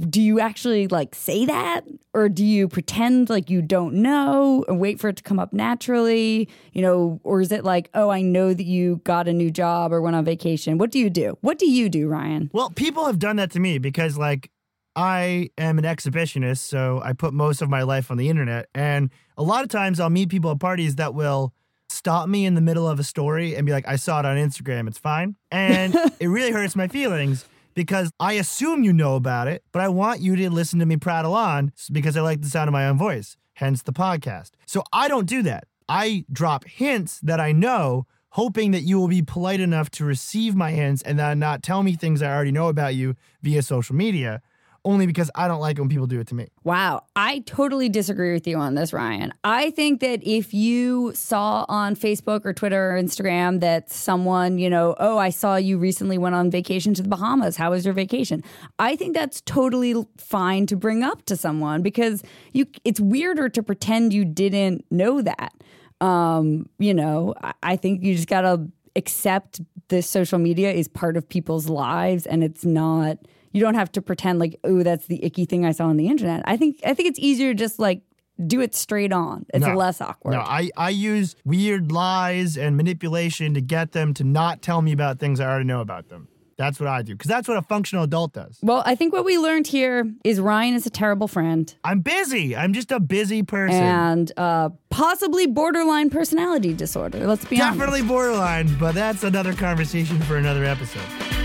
Do 0.07 0.21
you 0.21 0.39
actually 0.39 0.87
like 0.87 1.15
say 1.15 1.45
that 1.47 1.85
or 2.13 2.29
do 2.29 2.45
you 2.45 2.67
pretend 2.67 3.31
like 3.31 3.49
you 3.49 3.63
don't 3.63 3.95
know 3.95 4.63
and 4.67 4.79
wait 4.79 4.99
for 4.99 5.09
it 5.09 5.15
to 5.15 5.23
come 5.23 5.39
up 5.39 5.51
naturally? 5.51 6.47
You 6.73 6.83
know, 6.83 7.19
or 7.23 7.41
is 7.41 7.51
it 7.51 7.63
like, 7.63 7.89
"Oh, 7.95 8.09
I 8.09 8.21
know 8.21 8.53
that 8.53 8.65
you 8.65 9.01
got 9.03 9.27
a 9.27 9.33
new 9.33 9.49
job 9.49 9.91
or 9.91 9.99
went 9.99 10.15
on 10.15 10.23
vacation." 10.23 10.77
What 10.77 10.91
do 10.91 10.99
you 10.99 11.09
do? 11.09 11.39
What 11.41 11.57
do 11.57 11.67
you 11.67 11.89
do, 11.89 12.07
Ryan? 12.07 12.51
Well, 12.53 12.69
people 12.69 13.07
have 13.07 13.17
done 13.17 13.37
that 13.37 13.49
to 13.51 13.59
me 13.59 13.79
because, 13.79 14.15
like, 14.15 14.51
I 14.95 15.49
am 15.57 15.77
an 15.79 15.85
exhibitionist, 15.85 16.59
so 16.59 17.01
I 17.03 17.13
put 17.13 17.33
most 17.33 17.61
of 17.61 17.69
my 17.69 17.83
life 17.83 18.11
on 18.11 18.17
the 18.17 18.29
internet. 18.29 18.67
And 18.75 19.09
a 19.37 19.43
lot 19.43 19.63
of 19.63 19.69
times 19.69 19.99
I'll 19.99 20.09
meet 20.09 20.29
people 20.29 20.51
at 20.51 20.59
parties 20.59 20.95
that 20.95 21.13
will 21.13 21.53
stop 21.89 22.27
me 22.27 22.45
in 22.45 22.53
the 22.55 22.61
middle 22.61 22.87
of 22.87 22.99
a 22.99 23.03
story 23.03 23.55
and 23.55 23.65
be 23.65 23.71
like, 23.71 23.87
I 23.87 23.95
saw 23.95 24.19
it 24.19 24.25
on 24.25 24.37
Instagram, 24.37 24.87
it's 24.87 24.97
fine. 24.97 25.35
And 25.51 25.95
it 26.19 26.27
really 26.27 26.51
hurts 26.51 26.75
my 26.75 26.87
feelings 26.87 27.45
because 27.73 28.11
I 28.19 28.33
assume 28.33 28.83
you 28.83 28.93
know 28.93 29.15
about 29.15 29.47
it, 29.47 29.63
but 29.71 29.81
I 29.81 29.87
want 29.87 30.19
you 30.19 30.35
to 30.35 30.49
listen 30.49 30.79
to 30.79 30.85
me 30.85 30.97
prattle 30.97 31.33
on 31.33 31.71
because 31.91 32.17
I 32.17 32.21
like 32.21 32.41
the 32.41 32.49
sound 32.49 32.67
of 32.67 32.73
my 32.73 32.87
own 32.87 32.97
voice, 32.97 33.37
hence 33.53 33.81
the 33.81 33.93
podcast. 33.93 34.51
So 34.65 34.83
I 34.91 35.07
don't 35.07 35.25
do 35.25 35.41
that. 35.43 35.65
I 35.89 36.25
drop 36.31 36.65
hints 36.65 37.19
that 37.21 37.39
I 37.39 37.51
know, 37.51 38.05
hoping 38.29 38.71
that 38.71 38.81
you 38.81 38.99
will 38.99 39.07
be 39.07 39.21
polite 39.21 39.59
enough 39.59 39.89
to 39.91 40.05
receive 40.05 40.55
my 40.55 40.71
hints 40.71 41.01
and 41.03 41.19
then 41.19 41.39
not 41.39 41.61
tell 41.61 41.83
me 41.83 41.93
things 41.93 42.21
I 42.21 42.33
already 42.33 42.51
know 42.51 42.67
about 42.67 42.95
you 42.95 43.15
via 43.41 43.61
social 43.61 43.95
media, 43.95 44.41
only 44.85 45.05
because 45.07 45.31
I 45.35 45.47
don't 45.47 45.59
like 45.61 45.77
when 45.77 45.89
people 45.89 46.07
do 46.07 46.19
it 46.19 46.27
to 46.27 46.35
me. 46.35 46.47
Wow, 46.63 47.03
I 47.15 47.39
totally 47.45 47.89
disagree 47.89 48.33
with 48.33 48.45
you 48.47 48.57
on 48.57 48.75
this, 48.75 48.91
Ryan. 48.91 49.33
I 49.43 49.71
think 49.71 50.01
that 50.01 50.21
if 50.23 50.53
you 50.53 51.13
saw 51.15 51.65
on 51.69 51.95
Facebook 51.95 52.45
or 52.45 52.53
Twitter 52.53 52.91
or 52.91 53.01
Instagram 53.01 53.61
that 53.61 53.89
someone, 53.89 54.57
you 54.57 54.69
know, 54.69 54.95
oh, 54.99 55.17
I 55.17 55.29
saw 55.29 55.55
you 55.55 55.77
recently 55.77 56.17
went 56.17 56.35
on 56.35 56.51
vacation 56.51 56.93
to 56.95 57.01
the 57.01 57.09
Bahamas. 57.09 57.55
How 57.55 57.71
was 57.71 57.85
your 57.85 57.93
vacation? 57.93 58.43
I 58.79 58.95
think 58.95 59.13
that's 59.13 59.41
totally 59.41 59.95
fine 60.17 60.65
to 60.67 60.75
bring 60.75 61.03
up 61.03 61.25
to 61.25 61.37
someone 61.37 61.81
because 61.81 62.23
you 62.51 62.65
it's 62.83 62.99
weirder 62.99 63.49
to 63.49 63.63
pretend 63.63 64.13
you 64.13 64.25
didn't 64.25 64.85
know 64.91 65.21
that. 65.21 65.53
Um, 66.01 66.67
you 66.79 66.93
know, 66.93 67.33
I, 67.41 67.53
I 67.63 67.75
think 67.77 68.03
you 68.03 68.15
just 68.15 68.27
gotta 68.27 68.67
accept 68.95 69.61
this 69.87 70.09
social 70.09 70.39
media 70.39 70.71
is 70.71 70.87
part 70.87 71.17
of 71.17 71.27
people's 71.27 71.69
lives 71.69 72.25
and 72.25 72.43
it's 72.43 72.65
not 72.65 73.17
you 73.53 73.61
don't 73.61 73.75
have 73.75 73.91
to 73.93 74.01
pretend 74.01 74.39
like 74.39 74.59
oh 74.63 74.83
that's 74.83 75.05
the 75.07 75.23
icky 75.23 75.45
thing 75.45 75.65
i 75.65 75.71
saw 75.71 75.85
on 75.87 75.97
the 75.97 76.07
internet 76.07 76.41
i 76.45 76.57
think 76.57 76.79
i 76.85 76.93
think 76.93 77.07
it's 77.09 77.19
easier 77.19 77.53
to 77.53 77.55
just 77.57 77.79
like 77.79 78.01
do 78.47 78.59
it 78.61 78.73
straight 78.73 79.13
on 79.13 79.45
it's 79.53 79.65
No. 79.65 79.75
less 79.75 80.01
awkward 80.01 80.31
No, 80.31 80.39
I, 80.41 80.69
I 80.75 80.89
use 80.89 81.35
weird 81.45 81.91
lies 81.91 82.57
and 82.57 82.75
manipulation 82.75 83.53
to 83.53 83.61
get 83.61 83.91
them 83.91 84.13
to 84.15 84.23
not 84.23 84.61
tell 84.63 84.81
me 84.81 84.91
about 84.91 85.19
things 85.19 85.39
I 85.39 85.45
already 85.45 85.65
know 85.65 85.81
about 85.81 86.09
them. 86.09 86.27
That's 86.57 86.79
what 86.79 86.87
I 86.89 87.03
do 87.03 87.13
because 87.13 87.29
that's 87.29 87.47
what 87.47 87.57
a 87.57 87.61
functional 87.61 88.03
adult 88.03 88.33
does. 88.33 88.57
well 88.63 88.81
i 88.87 88.95
think 88.95 89.13
what 89.13 89.23
we 89.25 89.37
learned 89.37 89.67
here 89.67 90.11
is 90.23 90.39
ryan 90.39 90.73
is 90.73 90.85
a 90.87 90.89
terrible 90.89 91.27
friend 91.27 91.75
I'm 91.83 91.99
busy. 92.01 92.55
I'm 92.55 92.73
just 92.73 92.91
a 92.91 92.99
busy 92.99 93.43
person. 93.43 93.83
and 93.83 94.31
uh, 94.37 94.69
possibly 94.89 95.45
borderline 95.45 96.09
personality 96.09 96.73
disorder 96.73 97.27
let's 97.27 97.45
be 97.45 97.61
honest 97.61 97.77
Definitely 97.77 98.01
borderline, 98.07 98.67
but 98.79 98.93
that's 98.95 99.23
another 99.23 99.53
conversation 99.53 100.19
for 100.21 100.37
another 100.37 100.63
episode. 100.63 101.42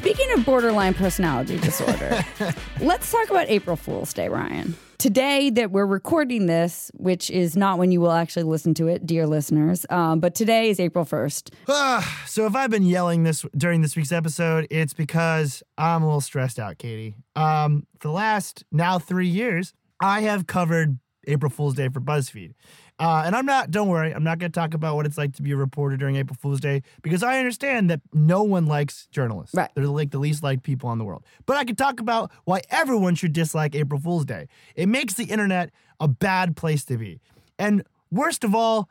Speaking 0.00 0.32
of 0.32 0.46
borderline 0.46 0.94
personality 0.94 1.58
disorder, 1.58 2.24
let's 2.80 3.12
talk 3.12 3.28
about 3.28 3.50
April 3.50 3.76
Fool's 3.76 4.14
Day, 4.14 4.30
Ryan. 4.30 4.74
Today 4.96 5.50
that 5.50 5.72
we're 5.72 5.84
recording 5.84 6.46
this, 6.46 6.90
which 6.94 7.28
is 7.28 7.54
not 7.54 7.76
when 7.76 7.92
you 7.92 8.00
will 8.00 8.12
actually 8.12 8.44
listen 8.44 8.72
to 8.74 8.88
it, 8.88 9.04
dear 9.04 9.26
listeners, 9.26 9.84
um, 9.90 10.18
but 10.18 10.34
today 10.34 10.70
is 10.70 10.80
April 10.80 11.04
1st. 11.04 11.52
Ah, 11.68 12.22
so 12.26 12.46
if 12.46 12.56
I've 12.56 12.70
been 12.70 12.86
yelling 12.86 13.24
this 13.24 13.44
during 13.54 13.82
this 13.82 13.94
week's 13.94 14.10
episode, 14.10 14.66
it's 14.70 14.94
because 14.94 15.62
I'm 15.76 16.02
a 16.02 16.06
little 16.06 16.22
stressed 16.22 16.58
out, 16.58 16.78
Katie. 16.78 17.14
Um, 17.36 17.86
for 17.98 18.08
the 18.08 18.14
last 18.14 18.64
now 18.72 18.98
three 18.98 19.28
years, 19.28 19.74
I 20.00 20.22
have 20.22 20.46
covered 20.46 20.98
April 21.26 21.50
Fool's 21.50 21.74
Day 21.74 21.88
for 21.88 22.00
BuzzFeed. 22.00 22.54
Uh, 22.98 23.22
and 23.24 23.34
I'm 23.34 23.46
not, 23.46 23.70
don't 23.70 23.88
worry, 23.88 24.12
I'm 24.12 24.24
not 24.24 24.38
going 24.38 24.52
to 24.52 24.54
talk 24.54 24.74
about 24.74 24.94
what 24.96 25.06
it's 25.06 25.16
like 25.16 25.34
to 25.36 25.42
be 25.42 25.52
a 25.52 25.56
reporter 25.56 25.96
during 25.96 26.16
April 26.16 26.36
Fool's 26.40 26.60
Day 26.60 26.82
because 27.02 27.22
I 27.22 27.38
understand 27.38 27.88
that 27.90 28.00
no 28.12 28.42
one 28.42 28.66
likes 28.66 29.06
journalists. 29.10 29.54
Right. 29.54 29.70
They're 29.74 29.86
like 29.86 30.10
the 30.10 30.18
least 30.18 30.42
liked 30.42 30.62
people 30.62 30.88
on 30.88 30.98
the 30.98 31.04
world. 31.04 31.24
But 31.46 31.56
I 31.56 31.64
could 31.64 31.78
talk 31.78 32.00
about 32.00 32.30
why 32.44 32.62
everyone 32.70 33.14
should 33.14 33.32
dislike 33.32 33.74
April 33.74 34.00
Fool's 34.00 34.24
Day. 34.26 34.48
It 34.74 34.88
makes 34.88 35.14
the 35.14 35.24
internet 35.24 35.70
a 35.98 36.08
bad 36.08 36.56
place 36.56 36.84
to 36.86 36.98
be. 36.98 37.20
And 37.58 37.84
worst 38.10 38.44
of 38.44 38.54
all, 38.54 38.88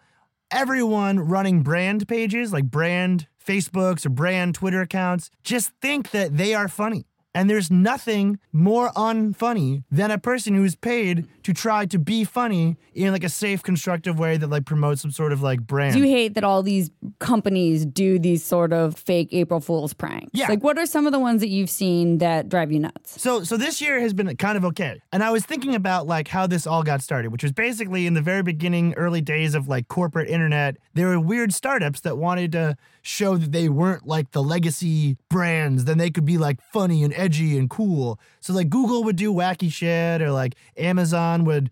everyone 0.51 1.19
running 1.19 1.61
brand 1.61 2.07
pages 2.07 2.51
like 2.51 2.65
brand 2.65 3.27
Facebooks 3.43 4.05
or 4.05 4.09
brand 4.09 4.55
Twitter 4.55 4.81
accounts 4.81 5.29
just 5.43 5.71
think 5.81 6.11
that 6.11 6.37
they 6.37 6.53
are 6.53 6.67
funny. 6.67 7.05
And 7.35 7.49
there's 7.49 7.69
nothing 7.69 8.39
more 8.51 8.89
unfunny 8.93 9.83
than 9.91 10.09
a 10.09 10.17
person 10.17 10.55
who's 10.55 10.75
paid 10.75 11.27
to 11.43 11.53
try 11.53 11.85
to 11.85 11.99
be 11.99 12.23
funny 12.23 12.77
in 12.93 13.11
like 13.11 13.23
a 13.23 13.29
safe, 13.29 13.61
constructive 13.61 14.17
way 14.17 14.37
that 14.37 14.47
like 14.47 14.65
promotes 14.65 15.01
some 15.01 15.11
sort 15.11 15.31
of 15.31 15.41
like 15.41 15.61
brand. 15.61 15.93
Do 15.93 15.99
you 15.99 16.05
hate 16.05 16.33
that 16.33 16.43
all 16.43 16.63
these 16.63 16.89
companies 17.19 17.85
do 17.85 18.17
these 18.17 18.43
sort 18.43 18.73
of 18.73 18.97
fake 18.97 19.29
April 19.31 19.59
Fool's 19.59 19.93
pranks? 19.93 20.31
Yeah. 20.33 20.47
Like, 20.47 20.63
what 20.63 20.77
are 20.79 20.87
some 20.87 21.05
of 21.05 21.11
the 21.11 21.19
ones 21.19 21.41
that 21.41 21.49
you've 21.49 21.69
seen 21.69 22.17
that 22.17 22.49
drive 22.49 22.71
you 22.71 22.79
nuts? 22.79 23.21
So 23.21 23.43
so 23.43 23.57
this 23.57 23.79
year 23.79 23.99
has 23.99 24.13
been 24.13 24.35
kind 24.37 24.57
of 24.57 24.65
okay. 24.65 24.99
And 25.11 25.23
I 25.23 25.29
was 25.29 25.45
thinking 25.45 25.75
about 25.75 26.07
like 26.07 26.27
how 26.27 26.47
this 26.47 26.65
all 26.65 26.83
got 26.83 27.01
started, 27.01 27.31
which 27.31 27.43
was 27.43 27.51
basically 27.51 28.07
in 28.07 28.15
the 28.15 28.21
very 28.21 28.43
beginning, 28.43 28.93
early 28.95 29.21
days 29.21 29.53
of 29.53 29.67
like 29.67 29.87
corporate 29.87 30.29
internet, 30.29 30.77
there 30.95 31.07
were 31.07 31.19
weird 31.19 31.53
startups 31.53 32.01
that 32.01 32.17
wanted 32.17 32.51
to 32.53 32.75
show 33.09 33.37
that 33.37 33.51
they 33.51 33.69
weren't 33.69 34.07
like 34.07 34.31
the 34.31 34.43
legacy 34.43 35.17
brands, 35.29 35.85
then 35.85 35.97
they 35.97 36.09
could 36.09 36.25
be 36.25 36.37
like 36.37 36.61
funny 36.61 37.03
and 37.03 37.13
edgy 37.15 37.57
and 37.57 37.69
cool. 37.69 38.19
So 38.39 38.53
like 38.53 38.69
Google 38.69 39.03
would 39.03 39.15
do 39.15 39.33
wacky 39.33 39.71
shit 39.71 40.21
or 40.21 40.31
like 40.31 40.55
Amazon 40.77 41.43
would 41.45 41.69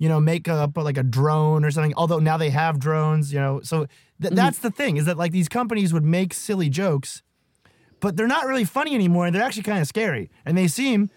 you 0.00 0.08
know, 0.08 0.20
make 0.20 0.46
up 0.46 0.76
like 0.76 0.96
a 0.96 1.02
drone 1.02 1.64
or 1.64 1.72
something. 1.72 1.92
Although 1.96 2.20
now 2.20 2.36
they 2.36 2.50
have 2.50 2.78
drones, 2.78 3.32
you 3.32 3.40
know. 3.40 3.60
So 3.64 3.78
th- 3.78 3.88
mm-hmm. 4.20 4.34
that's 4.36 4.60
the 4.60 4.70
thing 4.70 4.96
is 4.96 5.06
that 5.06 5.18
like 5.18 5.32
these 5.32 5.48
companies 5.48 5.92
would 5.92 6.04
make 6.04 6.32
silly 6.32 6.68
jokes 6.68 7.24
but 8.00 8.16
they're 8.16 8.26
not 8.26 8.46
really 8.46 8.64
funny 8.64 8.94
anymore. 8.94 9.26
and 9.26 9.34
They're 9.34 9.42
actually 9.42 9.64
kind 9.64 9.80
of 9.80 9.86
scary, 9.86 10.30
and 10.44 10.56
they 10.56 10.68
seem, 10.68 11.10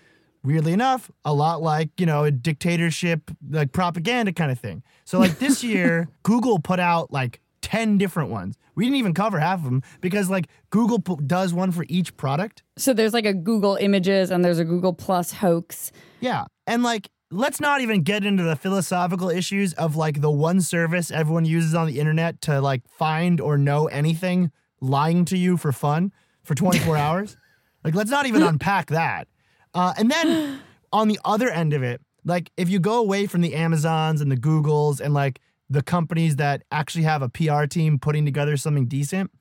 weirdly 0.44 0.74
enough, 0.74 1.12
a 1.26 1.34
lot 1.34 1.62
like 1.62 1.90
you 1.98 2.06
know 2.06 2.24
a 2.24 2.32
dictatorship, 2.32 3.32
like 3.50 3.72
propaganda 3.72 4.34
kind 4.34 4.52
of 4.52 4.60
thing. 4.60 4.84
So 5.06 5.20
like 5.20 5.40
this 5.40 5.64
year, 5.64 6.08
Google 6.24 6.60
put 6.60 6.80
out 6.80 7.12
like 7.12 7.40
ten 7.62 7.98
different 7.98 8.30
ones. 8.30 8.58
We 8.76 8.86
didn't 8.86 8.98
even 8.98 9.14
cover 9.14 9.40
half 9.40 9.60
of 9.60 9.66
them 9.66 9.84
because 10.02 10.30
like 10.30 10.48
Google 10.70 11.00
p- 11.00 11.18
does 11.26 11.54
one 11.54 11.72
for 11.72 11.86
each 11.90 12.16
product. 12.18 12.64
So 12.78 12.94
there's 12.94 13.14
like 13.14 13.26
a 13.26 13.34
Google 13.34 13.76
Images 13.76 14.32
and 14.32 14.44
there's 14.44 14.60
a 14.60 14.66
Google 14.66 14.94
Plus 14.94 15.32
hoax. 15.34 15.92
Yeah, 16.20 16.46
and 16.68 16.84
like. 16.84 17.10
Let's 17.34 17.62
not 17.62 17.80
even 17.80 18.02
get 18.04 18.26
into 18.26 18.44
the 18.44 18.58
philosophical 18.58 19.30
issues 19.30 19.72
of 19.76 19.96
like 19.96 20.20
the 20.20 20.30
one 20.30 20.60
service 20.60 21.12
everyone 21.12 21.46
uses 21.46 21.74
on 21.74 21.88
the 21.88 21.98
internet 21.98 22.42
to 22.42 22.60
like 22.60 22.82
find 22.90 23.40
or 23.40 23.58
know 23.58 23.88
anything 23.88 24.52
lying 24.82 25.24
to 25.24 25.38
you 25.38 25.56
for 25.56 25.72
fun 25.72 26.12
for 26.44 26.56
24 26.56 26.98
hours. 27.06 27.38
Like, 27.86 27.96
let's 27.96 28.12
not 28.12 28.26
even 28.26 28.44
unpack 28.44 28.88
that. 28.88 29.30
Uh, 29.74 29.94
and 29.98 30.12
then 30.12 30.60
on 30.92 31.08
the 31.08 31.22
other 31.24 31.50
end 31.50 31.72
of 31.72 31.84
it, 31.84 32.02
like, 32.26 32.52
if 32.58 32.68
you 32.68 32.80
go 32.80 33.00
away 33.00 33.28
from 33.28 33.40
the 33.40 33.56
Amazons 33.56 34.20
and 34.20 34.30
the 34.30 34.36
Googles 34.36 35.00
and 35.00 35.14
like 35.14 35.40
the 35.72 35.82
companies 35.82 36.36
that 36.36 36.64
actually 36.72 37.04
have 37.04 37.22
a 37.22 37.30
PR 37.30 37.66
team 37.66 37.98
putting 37.98 38.26
together 38.26 38.58
something 38.58 38.88
decent, 38.88 39.32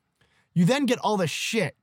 you 0.55 0.65
then 0.65 0.87
get 0.87 0.99
all 1.01 1.17
the 1.17 1.27
shit, 1.27 1.77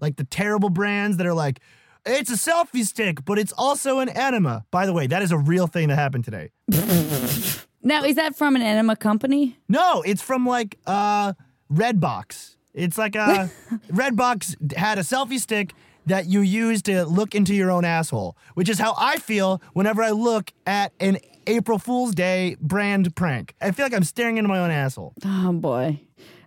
like 0.00 0.16
the 0.16 0.24
terrible 0.24 0.70
brands 0.70 1.16
that 1.18 1.26
are 1.26 1.34
like, 1.34 1.60
it's 2.04 2.30
a 2.30 2.34
selfie 2.34 2.84
stick, 2.84 3.24
but 3.24 3.38
it's 3.38 3.52
also 3.52 4.00
an 4.00 4.08
enema. 4.08 4.64
By 4.72 4.86
the 4.86 4.92
way, 4.92 5.06
that 5.06 5.22
is 5.22 5.30
a 5.30 5.38
real 5.38 5.68
thing 5.68 5.88
that 5.88 5.96
happened 5.96 6.24
today. 6.24 6.50
Now, 7.84 8.04
is 8.04 8.14
that 8.14 8.36
from 8.36 8.54
an 8.54 8.62
enema 8.62 8.94
company? 8.94 9.58
No, 9.68 10.02
it's 10.02 10.22
from 10.22 10.46
like 10.46 10.78
uh 10.86 11.32
Redbox. 11.72 12.56
It's 12.74 12.96
like 12.96 13.16
a 13.16 13.50
Redbox 13.90 14.72
had 14.76 14.98
a 14.98 15.02
selfie 15.02 15.40
stick 15.40 15.74
that 16.06 16.26
you 16.26 16.40
use 16.40 16.82
to 16.82 17.04
look 17.04 17.34
into 17.34 17.54
your 17.54 17.70
own 17.70 17.84
asshole, 17.84 18.36
which 18.54 18.68
is 18.68 18.78
how 18.78 18.94
I 18.98 19.18
feel 19.18 19.62
whenever 19.72 20.02
I 20.02 20.10
look 20.10 20.52
at 20.66 20.92
an 21.00 21.18
April 21.46 21.78
Fool's 21.78 22.14
Day 22.14 22.56
brand 22.60 23.14
prank. 23.14 23.54
I 23.60 23.70
feel 23.72 23.86
like 23.86 23.94
I'm 23.94 24.04
staring 24.04 24.36
into 24.36 24.48
my 24.48 24.58
own 24.58 24.70
asshole. 24.70 25.14
Oh 25.24 25.52
boy. 25.52 26.00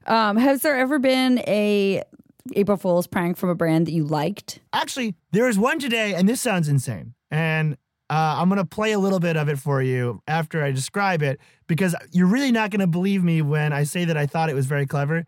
Um, 0.07 0.37
has 0.37 0.61
there 0.61 0.77
ever 0.77 0.99
been 0.99 1.39
a 1.47 2.03
April 2.53 2.77
Fool's 2.77 3.07
prank 3.07 3.37
from 3.37 3.49
a 3.49 3.55
brand 3.55 3.87
that 3.87 3.91
you 3.91 4.03
liked? 4.03 4.59
Actually, 4.71 5.15
there 5.31 5.49
is 5.49 5.57
one 5.57 5.79
today, 5.79 6.13
and 6.13 6.29
this 6.29 6.41
sounds 6.41 6.69
insane. 6.69 7.15
And 7.31 7.73
uh, 8.09 8.35
I'm 8.37 8.49
going 8.49 8.57
to 8.57 8.65
play 8.65 8.91
a 8.91 8.99
little 8.99 9.19
bit 9.19 9.35
of 9.35 9.49
it 9.49 9.57
for 9.57 9.81
you 9.81 10.21
after 10.27 10.63
I 10.63 10.71
describe 10.71 11.23
it 11.23 11.39
because 11.67 11.95
you're 12.11 12.27
really 12.27 12.51
not 12.51 12.69
going 12.69 12.81
to 12.81 12.87
believe 12.87 13.23
me 13.23 13.41
when 13.41 13.73
I 13.73 13.83
say 13.83 14.05
that 14.05 14.15
I 14.15 14.27
thought 14.27 14.49
it 14.49 14.55
was 14.55 14.67
very 14.67 14.85
clever. 14.85 15.25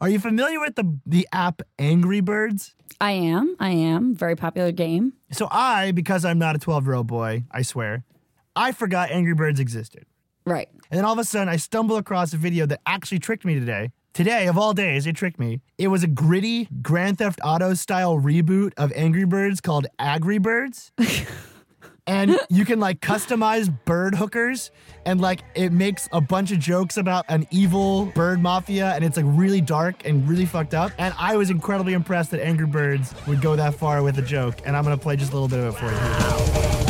Are 0.00 0.08
you 0.08 0.18
familiar 0.18 0.60
with 0.60 0.74
the, 0.74 0.98
the 1.06 1.26
app 1.32 1.62
Angry 1.78 2.20
Birds? 2.20 2.74
I 3.00 3.12
am. 3.12 3.56
I 3.58 3.70
am. 3.70 4.14
Very 4.14 4.36
popular 4.36 4.72
game. 4.72 5.14
So 5.32 5.48
I, 5.50 5.92
because 5.92 6.24
I'm 6.24 6.38
not 6.38 6.54
a 6.54 6.58
12 6.58 6.84
year 6.84 6.94
old 6.94 7.06
boy, 7.06 7.44
I 7.50 7.62
swear, 7.62 8.04
I 8.54 8.72
forgot 8.72 9.10
Angry 9.10 9.34
Birds 9.34 9.58
existed. 9.58 10.04
Right. 10.44 10.68
And 10.90 10.98
then 10.98 11.04
all 11.04 11.14
of 11.14 11.18
a 11.18 11.24
sudden, 11.24 11.48
I 11.48 11.56
stumble 11.56 11.96
across 11.96 12.32
a 12.32 12.36
video 12.36 12.66
that 12.66 12.80
actually 12.86 13.18
tricked 13.18 13.44
me 13.44 13.54
today. 13.58 13.90
Today, 14.12 14.46
of 14.46 14.56
all 14.56 14.72
days, 14.72 15.06
it 15.06 15.16
tricked 15.16 15.38
me. 15.38 15.60
It 15.76 15.88
was 15.88 16.02
a 16.02 16.06
gritty 16.06 16.68
Grand 16.80 17.18
Theft 17.18 17.40
Auto 17.44 17.74
style 17.74 18.18
reboot 18.18 18.72
of 18.76 18.92
Angry 18.94 19.24
Birds 19.24 19.60
called 19.60 19.86
Agri 19.98 20.38
Birds. 20.38 20.92
and 22.06 22.38
you 22.48 22.64
can 22.64 22.80
like 22.80 23.00
customize 23.00 23.76
bird 23.84 24.14
hookers 24.14 24.70
and 25.04 25.20
like 25.20 25.40
it 25.54 25.72
makes 25.72 26.08
a 26.12 26.20
bunch 26.20 26.52
of 26.52 26.58
jokes 26.58 26.96
about 26.96 27.24
an 27.28 27.46
evil 27.50 28.06
bird 28.06 28.40
mafia 28.40 28.92
and 28.94 29.04
it's 29.04 29.16
like 29.16 29.26
really 29.28 29.60
dark 29.60 30.06
and 30.06 30.28
really 30.28 30.46
fucked 30.46 30.74
up. 30.74 30.92
And 30.98 31.14
i 31.18 31.36
was 31.36 31.50
incredibly 31.50 31.92
impressed 31.92 32.30
that 32.30 32.40
angry 32.40 32.66
birds 32.66 33.14
would 33.26 33.40
go 33.40 33.56
that 33.56 33.74
far 33.74 34.02
with 34.02 34.18
a 34.18 34.22
joke 34.22 34.56
and 34.64 34.76
i'm 34.76 34.84
gonna 34.84 34.96
play 34.96 35.16
just 35.16 35.32
a 35.32 35.38
little 35.38 35.48
bit 35.48 35.58
of 35.58 35.74
it 35.74 35.78
for 35.78 36.80
you 36.80 36.85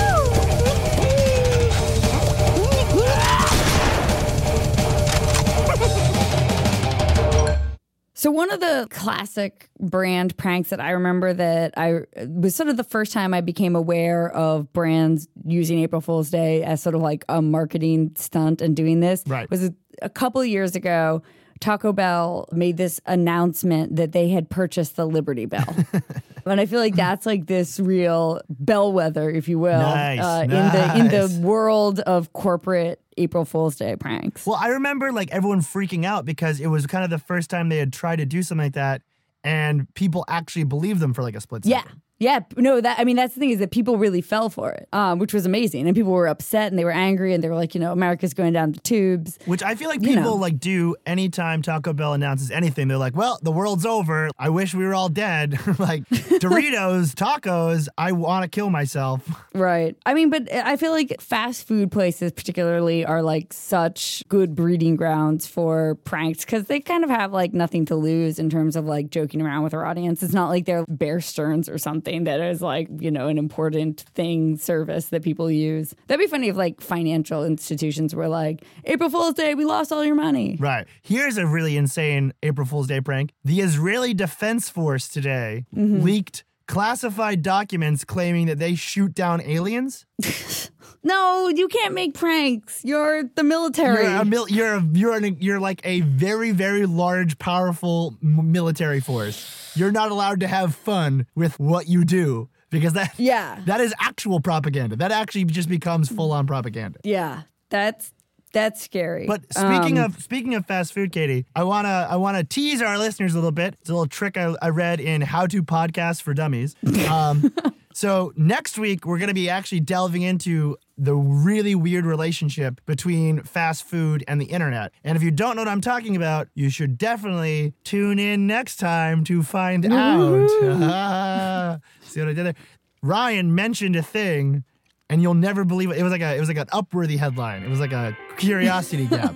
So 8.18 8.30
one 8.30 8.50
of 8.50 8.60
the 8.60 8.86
classic 8.90 9.68
brand 9.78 10.34
pranks 10.38 10.70
that 10.70 10.80
I 10.80 10.92
remember 10.92 11.34
that 11.34 11.74
I 11.76 12.00
was 12.26 12.56
sort 12.56 12.70
of 12.70 12.78
the 12.78 12.82
first 12.84 13.12
time 13.12 13.34
I 13.34 13.42
became 13.42 13.76
aware 13.76 14.30
of 14.30 14.72
brands 14.72 15.28
using 15.44 15.80
April 15.80 16.00
Fool's 16.00 16.30
Day 16.30 16.62
as 16.62 16.80
sort 16.82 16.94
of 16.94 17.02
like 17.02 17.26
a 17.28 17.42
marketing 17.42 18.12
stunt 18.16 18.62
and 18.62 18.74
doing 18.74 19.00
this 19.00 19.22
Right. 19.26 19.50
was 19.50 19.64
a, 19.64 19.74
a 20.00 20.08
couple 20.08 20.40
of 20.40 20.46
years 20.46 20.74
ago. 20.74 21.22
Taco 21.60 21.92
Bell 21.92 22.48
made 22.52 22.76
this 22.76 23.00
announcement 23.06 23.96
that 23.96 24.12
they 24.12 24.28
had 24.28 24.50
purchased 24.50 24.96
the 24.96 25.06
Liberty 25.06 25.46
Bell. 25.46 25.76
and 26.46 26.60
I 26.60 26.66
feel 26.66 26.80
like 26.80 26.94
that's 26.94 27.26
like 27.26 27.46
this 27.46 27.80
real 27.80 28.40
bellwether, 28.48 29.30
if 29.30 29.48
you 29.48 29.58
will, 29.58 29.80
Nice, 29.80 30.20
uh, 30.20 30.42
in 30.44 30.50
the 30.50 30.96
in 30.98 31.08
the 31.08 31.46
world 31.46 32.00
of 32.00 32.32
corporate 32.32 33.00
April 33.16 33.44
Fool's 33.44 33.76
Day 33.76 33.96
pranks. 33.96 34.46
Well, 34.46 34.58
I 34.60 34.68
remember 34.68 35.12
like 35.12 35.30
everyone 35.32 35.60
freaking 35.60 36.04
out 36.04 36.24
because 36.24 36.60
it 36.60 36.68
was 36.68 36.86
kind 36.86 37.04
of 37.04 37.10
the 37.10 37.18
first 37.18 37.50
time 37.50 37.68
they 37.68 37.78
had 37.78 37.92
tried 37.92 38.16
to 38.16 38.26
do 38.26 38.42
something 38.42 38.66
like 38.66 38.74
that, 38.74 39.02
and 39.42 39.92
people 39.94 40.24
actually 40.28 40.64
believed 40.64 41.00
them 41.00 41.14
for 41.14 41.22
like 41.22 41.36
a 41.36 41.40
split 41.40 41.64
second. 41.64 41.90
Yeah, 41.90 41.94
no, 42.20 42.80
that 42.80 42.98
I 42.98 43.04
mean 43.04 43.16
that's 43.16 43.34
the 43.34 43.40
thing 43.40 43.50
is 43.50 43.58
that 43.58 43.70
people 43.70 43.98
really 43.98 44.20
fell 44.20 44.48
for 44.48 44.70
it, 44.72 44.88
um, 44.92 45.18
which 45.18 45.34
was 45.34 45.44
amazing, 45.44 45.86
and 45.86 45.94
people 45.94 46.12
were 46.12 46.26
upset 46.28 46.72
and 46.72 46.78
they 46.78 46.84
were 46.84 46.90
angry 46.90 47.34
and 47.34 47.44
they 47.44 47.48
were 47.48 47.54
like, 47.54 47.74
you 47.74 47.80
know, 47.80 47.92
America's 47.92 48.32
going 48.32 48.52
down 48.52 48.72
the 48.72 48.80
tubes. 48.80 49.38
Which 49.44 49.62
I 49.62 49.74
feel 49.74 49.88
like 49.88 50.00
You 50.02 50.08
people 50.08 50.22
know. 50.22 50.34
like 50.36 50.58
do 50.58 50.96
anytime 51.04 51.60
Taco 51.62 51.92
Bell 51.92 52.14
announces 52.14 52.50
anything. 52.50 52.88
They're 52.88 52.96
like, 52.96 53.14
"Well, 53.14 53.38
the 53.42 53.52
world's 53.52 53.84
over. 53.84 54.30
I 54.38 54.48
wish 54.48 54.74
we 54.74 54.84
were 54.84 54.94
all 54.94 55.08
dead." 55.10 55.58
like 55.78 56.08
Doritos, 56.08 57.14
tacos. 57.14 57.88
I 57.98 58.12
want 58.12 58.44
to 58.44 58.48
kill 58.48 58.70
myself. 58.70 59.28
Right. 59.54 59.96
I 60.06 60.14
mean, 60.14 60.30
but 60.30 60.50
I 60.52 60.76
feel 60.76 60.92
like 60.92 61.20
fast 61.20 61.66
food 61.66 61.90
places, 61.90 62.32
particularly, 62.32 63.04
are 63.04 63.22
like 63.22 63.52
such 63.52 64.22
good 64.28 64.54
breeding 64.54 64.96
grounds 64.96 65.46
for 65.46 65.96
pranks 66.04 66.44
because 66.44 66.64
they 66.66 66.80
kind 66.80 67.04
of 67.04 67.10
have 67.10 67.32
like 67.32 67.52
nothing 67.52 67.84
to 67.86 67.96
lose 67.96 68.38
in 68.38 68.48
terms 68.48 68.76
of 68.76 68.86
like 68.86 69.10
joking 69.10 69.42
around 69.42 69.62
with 69.64 69.74
our 69.74 69.84
audience. 69.84 70.22
It's 70.22 70.32
not 70.32 70.48
like 70.48 70.64
they're 70.64 70.84
Bear 70.88 71.20
Stearns 71.20 71.68
or 71.68 71.76
something 71.76 72.05
that 72.06 72.40
is 72.40 72.62
like, 72.62 72.88
you 73.00 73.10
know, 73.10 73.26
an 73.28 73.36
important 73.36 74.00
thing, 74.14 74.56
service 74.56 75.08
that 75.08 75.22
people 75.22 75.50
use. 75.50 75.94
That'd 76.06 76.24
be 76.24 76.30
funny 76.30 76.48
if 76.48 76.56
like 76.56 76.80
financial 76.80 77.44
institutions 77.44 78.14
were 78.14 78.28
like, 78.28 78.62
April 78.84 79.10
Fool's 79.10 79.34
Day, 79.34 79.54
we 79.54 79.64
lost 79.64 79.92
all 79.92 80.04
your 80.04 80.14
money. 80.14 80.56
Right. 80.60 80.86
Here's 81.02 81.36
a 81.36 81.46
really 81.46 81.76
insane 81.76 82.32
April 82.42 82.66
Fool's 82.66 82.86
Day 82.86 83.00
prank. 83.00 83.32
The 83.44 83.60
Israeli 83.60 84.14
Defense 84.14 84.68
Force 84.70 85.08
today 85.08 85.64
Mm-hmm. 85.74 86.02
leaked 86.02 86.44
classified 86.66 87.42
documents 87.42 88.04
claiming 88.04 88.46
that 88.46 88.58
they 88.58 88.74
shoot 88.74 89.14
down 89.14 89.40
aliens. 89.42 90.06
No, 91.02 91.46
you 91.48 91.68
can't 91.68 91.94
make 91.94 92.14
pranks. 92.14 92.80
You're 92.84 93.22
the 93.36 93.44
military. 93.44 94.02
You're 94.06 94.16
a 94.22 94.24
mil- 94.24 94.48
you're 94.48 94.74
a, 94.74 94.82
you're 94.92 95.14
an, 95.16 95.36
you're 95.40 95.60
like 95.60 95.80
a 95.84 96.00
very 96.00 96.50
very 96.50 96.84
large 96.84 97.38
powerful 97.38 98.16
m- 98.24 98.50
military 98.50 98.98
force. 98.98 99.72
You're 99.76 99.92
not 99.92 100.10
allowed 100.10 100.40
to 100.40 100.48
have 100.48 100.74
fun 100.74 101.26
with 101.36 101.60
what 101.60 101.86
you 101.86 102.04
do 102.04 102.48
because 102.70 102.94
that 102.94 103.14
Yeah. 103.18 103.60
that 103.66 103.80
is 103.80 103.94
actual 104.00 104.40
propaganda. 104.40 104.96
That 104.96 105.12
actually 105.12 105.44
just 105.44 105.68
becomes 105.68 106.08
full 106.08 106.32
on 106.32 106.44
propaganda. 106.48 106.98
yeah, 107.04 107.42
that's 107.70 108.12
that's 108.56 108.82
scary. 108.82 109.26
But 109.26 109.42
speaking 109.52 109.98
Um, 109.98 110.04
of 110.06 110.22
speaking 110.22 110.54
of 110.54 110.64
fast 110.64 110.94
food, 110.94 111.12
Katie, 111.12 111.44
I 111.54 111.62
wanna 111.64 112.08
I 112.10 112.16
wanna 112.16 112.42
tease 112.42 112.80
our 112.80 112.96
listeners 112.98 113.34
a 113.34 113.36
little 113.36 113.52
bit. 113.52 113.76
It's 113.80 113.90
a 113.90 113.92
little 113.92 114.06
trick 114.06 114.38
I, 114.38 114.54
I 114.62 114.70
read 114.70 114.98
in 114.98 115.20
How 115.20 115.46
to 115.46 115.62
Podcast 115.62 116.22
for 116.22 116.32
Dummies. 116.32 116.74
Um, 117.10 117.52
so 117.92 118.32
next 118.34 118.78
week 118.78 119.04
we're 119.04 119.18
gonna 119.18 119.34
be 119.34 119.50
actually 119.50 119.80
delving 119.80 120.22
into 120.22 120.76
the 120.96 121.14
really 121.14 121.74
weird 121.74 122.06
relationship 122.06 122.80
between 122.86 123.42
fast 123.42 123.84
food 123.84 124.24
and 124.26 124.40
the 124.40 124.46
internet. 124.46 124.92
And 125.04 125.16
if 125.16 125.22
you 125.22 125.30
don't 125.30 125.56
know 125.56 125.60
what 125.60 125.68
I'm 125.68 125.82
talking 125.82 126.16
about, 126.16 126.48
you 126.54 126.70
should 126.70 126.96
definitely 126.96 127.74
tune 127.84 128.18
in 128.18 128.46
next 128.46 128.76
time 128.76 129.22
to 129.24 129.42
find 129.42 129.84
out. 129.92 130.48
See 132.00 132.20
what 132.20 132.30
I 132.30 132.32
did 132.32 132.46
there? 132.46 132.54
Ryan 133.02 133.54
mentioned 133.54 133.94
a 133.96 134.02
thing 134.02 134.64
and 135.08 135.22
you'll 135.22 135.34
never 135.34 135.64
believe 135.64 135.90
it. 135.90 135.98
It 135.98 136.02
was 136.02 136.12
like 136.12 136.22
a 136.22 136.36
it 136.36 136.40
was 136.40 136.48
like 136.48 136.58
an 136.58 136.66
upworthy 136.66 137.18
headline. 137.18 137.62
It 137.62 137.68
was 137.68 137.80
like 137.80 137.92
a 137.92 138.16
curiosity 138.36 139.06
gap. 139.10 139.34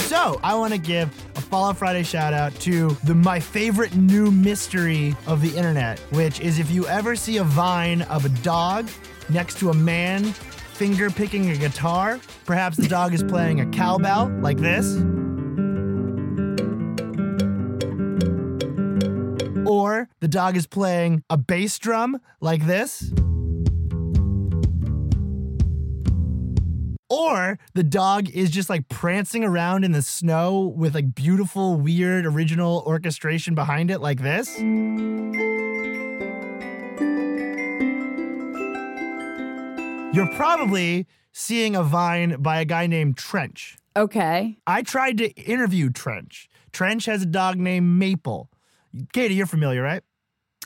So 0.00 0.40
I 0.42 0.54
want 0.54 0.72
to 0.72 0.78
give 0.78 1.08
a 1.36 1.40
Fall 1.40 1.70
Out 1.70 1.78
Friday 1.78 2.02
shout 2.02 2.34
out 2.34 2.54
to 2.60 2.90
the 3.04 3.14
my 3.14 3.40
favorite 3.40 3.94
new 3.94 4.30
mystery 4.30 5.14
of 5.26 5.40
the 5.40 5.56
internet, 5.56 5.98
which 6.12 6.40
is 6.40 6.58
if 6.58 6.70
you 6.70 6.86
ever 6.86 7.16
see 7.16 7.38
a 7.38 7.44
vine 7.44 8.02
of 8.02 8.24
a 8.24 8.30
dog 8.42 8.88
next 9.28 9.58
to 9.58 9.70
a 9.70 9.74
man 9.74 10.24
finger 10.24 11.10
picking 11.10 11.50
a 11.50 11.56
guitar, 11.56 12.18
perhaps 12.46 12.76
the 12.76 12.88
dog 12.88 13.14
is 13.14 13.22
playing 13.22 13.60
a 13.60 13.66
cowbell 13.66 14.28
like 14.40 14.58
this. 14.58 14.96
Or 19.70 20.08
the 20.18 20.26
dog 20.26 20.56
is 20.56 20.66
playing 20.66 21.22
a 21.30 21.36
bass 21.36 21.78
drum 21.78 22.20
like 22.40 22.66
this. 22.66 23.12
Or 27.08 27.56
the 27.74 27.84
dog 27.84 28.28
is 28.30 28.50
just 28.50 28.68
like 28.68 28.88
prancing 28.88 29.44
around 29.44 29.84
in 29.84 29.92
the 29.92 30.02
snow 30.02 30.74
with 30.76 30.96
like 30.96 31.14
beautiful, 31.14 31.76
weird, 31.76 32.26
original 32.26 32.82
orchestration 32.84 33.54
behind 33.54 33.92
it 33.92 34.00
like 34.00 34.20
this. 34.22 34.58
You're 40.12 40.34
probably 40.34 41.06
seeing 41.30 41.76
a 41.76 41.84
vine 41.84 42.42
by 42.42 42.58
a 42.58 42.64
guy 42.64 42.88
named 42.88 43.16
Trench. 43.16 43.76
okay. 43.96 44.58
I 44.66 44.82
tried 44.82 45.18
to 45.18 45.30
interview 45.34 45.90
Trench. 45.90 46.48
Trench 46.72 47.04
has 47.04 47.22
a 47.22 47.26
dog 47.26 47.56
named 47.56 47.86
Maple. 47.86 48.49
Katie, 49.12 49.34
you're 49.34 49.46
familiar, 49.46 49.82
right? 49.82 50.02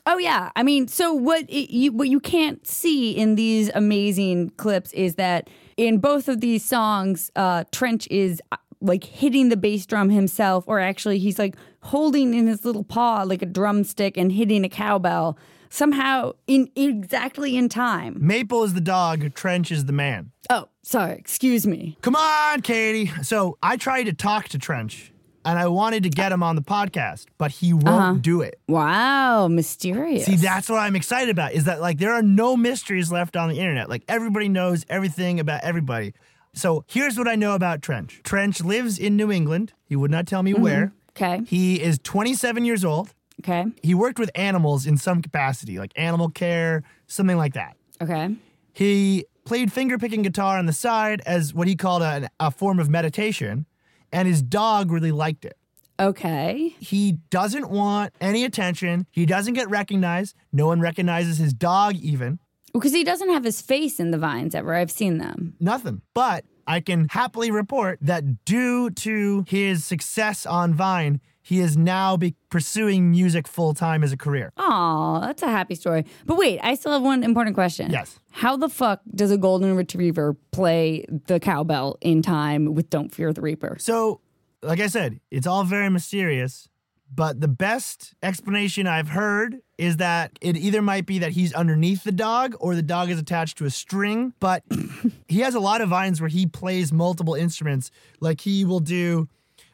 Oh 0.06 0.18
yeah. 0.18 0.50
I 0.54 0.62
mean, 0.62 0.86
so 0.88 1.14
what 1.14 1.44
it, 1.48 1.72
you 1.72 1.92
what 1.92 2.08
you 2.08 2.20
can't 2.20 2.66
see 2.66 3.12
in 3.12 3.36
these 3.36 3.70
amazing 3.74 4.50
clips 4.50 4.92
is 4.92 5.14
that 5.14 5.48
in 5.76 5.98
both 5.98 6.28
of 6.28 6.40
these 6.40 6.64
songs, 6.64 7.30
uh, 7.36 7.64
Trench 7.72 8.06
is 8.10 8.42
uh, 8.52 8.56
like 8.80 9.04
hitting 9.04 9.48
the 9.48 9.56
bass 9.56 9.86
drum 9.86 10.10
himself, 10.10 10.64
or 10.66 10.78
actually 10.78 11.18
he's 11.18 11.38
like 11.38 11.56
holding 11.80 12.34
in 12.34 12.46
his 12.46 12.64
little 12.64 12.84
paw 12.84 13.22
like 13.22 13.40
a 13.40 13.46
drumstick 13.46 14.16
and 14.18 14.32
hitting 14.32 14.64
a 14.64 14.68
cowbell 14.68 15.38
somehow 15.70 16.32
in 16.46 16.68
exactly 16.76 17.56
in 17.56 17.68
time. 17.70 18.16
Maple 18.20 18.62
is 18.62 18.74
the 18.74 18.80
dog, 18.82 19.34
Trench 19.34 19.72
is 19.72 19.86
the 19.86 19.92
man. 19.92 20.32
Oh, 20.50 20.68
sorry, 20.82 21.14
excuse 21.14 21.66
me. 21.66 21.96
Come 22.02 22.14
on, 22.14 22.60
Katie. 22.60 23.10
So 23.22 23.56
I 23.62 23.78
tried 23.78 24.04
to 24.04 24.12
talk 24.12 24.48
to 24.50 24.58
Trench 24.58 25.13
and 25.44 25.58
I 25.58 25.68
wanted 25.68 26.02
to 26.04 26.10
get 26.10 26.32
him 26.32 26.42
on 26.42 26.56
the 26.56 26.62
podcast, 26.62 27.26
but 27.38 27.50
he 27.50 27.72
won't 27.72 27.86
uh-huh. 27.88 28.14
do 28.20 28.40
it. 28.40 28.58
Wow, 28.68 29.48
mysterious. 29.48 30.26
See, 30.26 30.36
that's 30.36 30.68
what 30.68 30.78
I'm 30.78 30.96
excited 30.96 31.30
about 31.30 31.52
is 31.52 31.64
that 31.64 31.80
like 31.80 31.98
there 31.98 32.12
are 32.12 32.22
no 32.22 32.56
mysteries 32.56 33.12
left 33.12 33.36
on 33.36 33.48
the 33.48 33.58
internet. 33.58 33.88
Like 33.88 34.04
everybody 34.08 34.48
knows 34.48 34.84
everything 34.88 35.40
about 35.40 35.62
everybody. 35.62 36.14
So 36.54 36.84
here's 36.86 37.18
what 37.18 37.28
I 37.28 37.34
know 37.34 37.54
about 37.54 37.82
Trench. 37.82 38.20
Trench 38.22 38.62
lives 38.62 38.98
in 38.98 39.16
New 39.16 39.30
England. 39.30 39.72
He 39.84 39.96
would 39.96 40.10
not 40.10 40.26
tell 40.26 40.42
me 40.42 40.52
mm-hmm. 40.52 40.62
where. 40.62 40.92
okay. 41.10 41.42
He 41.46 41.80
is 41.82 41.98
27 42.02 42.64
years 42.64 42.84
old. 42.84 43.12
Okay. 43.40 43.66
He 43.82 43.94
worked 43.94 44.18
with 44.18 44.30
animals 44.34 44.86
in 44.86 44.96
some 44.96 45.20
capacity, 45.20 45.78
like 45.78 45.92
animal 45.96 46.30
care, 46.30 46.84
something 47.06 47.36
like 47.36 47.54
that. 47.54 47.76
Okay. 48.00 48.36
He 48.72 49.26
played 49.44 49.70
fingerpicking 49.70 50.22
guitar 50.22 50.58
on 50.58 50.66
the 50.66 50.72
side 50.72 51.20
as 51.26 51.52
what 51.52 51.68
he 51.68 51.76
called 51.76 52.02
a, 52.02 52.28
a 52.40 52.50
form 52.50 52.78
of 52.78 52.88
meditation, 52.88 53.66
and 54.14 54.28
his 54.28 54.40
dog 54.40 54.90
really 54.90 55.12
liked 55.12 55.44
it. 55.44 55.58
Okay. 56.00 56.74
He 56.78 57.18
doesn't 57.30 57.68
want 57.68 58.14
any 58.20 58.44
attention. 58.44 59.06
He 59.10 59.26
doesn't 59.26 59.54
get 59.54 59.68
recognized. 59.68 60.34
No 60.52 60.66
one 60.66 60.80
recognizes 60.80 61.38
his 61.38 61.52
dog, 61.52 61.96
even. 61.96 62.38
Because 62.72 62.92
he 62.92 63.04
doesn't 63.04 63.28
have 63.30 63.44
his 63.44 63.60
face 63.60 64.00
in 64.00 64.10
the 64.10 64.18
vines 64.18 64.54
ever. 64.54 64.74
I've 64.74 64.90
seen 64.90 65.18
them. 65.18 65.54
Nothing. 65.60 66.02
But 66.14 66.44
I 66.66 66.80
can 66.80 67.08
happily 67.10 67.50
report 67.50 67.98
that 68.02 68.44
due 68.44 68.90
to 68.90 69.44
his 69.46 69.84
success 69.84 70.46
on 70.46 70.74
Vine, 70.74 71.20
he 71.44 71.60
is 71.60 71.76
now 71.76 72.16
be 72.16 72.34
pursuing 72.48 73.10
music 73.10 73.46
full 73.46 73.74
time 73.74 74.02
as 74.02 74.12
a 74.12 74.16
career. 74.16 74.50
Oh, 74.56 75.20
that's 75.20 75.42
a 75.42 75.48
happy 75.50 75.74
story. 75.74 76.06
But 76.24 76.38
wait, 76.38 76.58
I 76.62 76.74
still 76.74 76.92
have 76.92 77.02
one 77.02 77.22
important 77.22 77.54
question. 77.54 77.90
Yes. 77.90 78.18
How 78.32 78.56
the 78.56 78.70
fuck 78.70 79.02
does 79.14 79.30
a 79.30 79.36
golden 79.36 79.76
retriever 79.76 80.36
play 80.52 81.04
the 81.26 81.38
cowbell 81.38 81.98
in 82.00 82.22
time 82.22 82.74
with 82.74 82.88
Don't 82.88 83.14
Fear 83.14 83.34
the 83.34 83.42
Reaper? 83.42 83.76
So, 83.78 84.22
like 84.62 84.80
I 84.80 84.86
said, 84.86 85.20
it's 85.30 85.46
all 85.46 85.64
very 85.64 85.90
mysterious. 85.90 86.66
But 87.14 87.42
the 87.42 87.48
best 87.48 88.14
explanation 88.22 88.86
I've 88.86 89.10
heard 89.10 89.60
is 89.76 89.98
that 89.98 90.32
it 90.40 90.56
either 90.56 90.80
might 90.80 91.04
be 91.04 91.18
that 91.18 91.32
he's 91.32 91.52
underneath 91.52 92.04
the 92.04 92.10
dog 92.10 92.56
or 92.58 92.74
the 92.74 92.82
dog 92.82 93.10
is 93.10 93.18
attached 93.18 93.58
to 93.58 93.66
a 93.66 93.70
string. 93.70 94.32
But 94.40 94.64
he 95.28 95.40
has 95.40 95.54
a 95.54 95.60
lot 95.60 95.82
of 95.82 95.90
vines 95.90 96.22
where 96.22 96.30
he 96.30 96.46
plays 96.46 96.90
multiple 96.90 97.34
instruments. 97.34 97.90
Like 98.18 98.40
he 98.40 98.64
will 98.64 98.80
do 98.80 99.28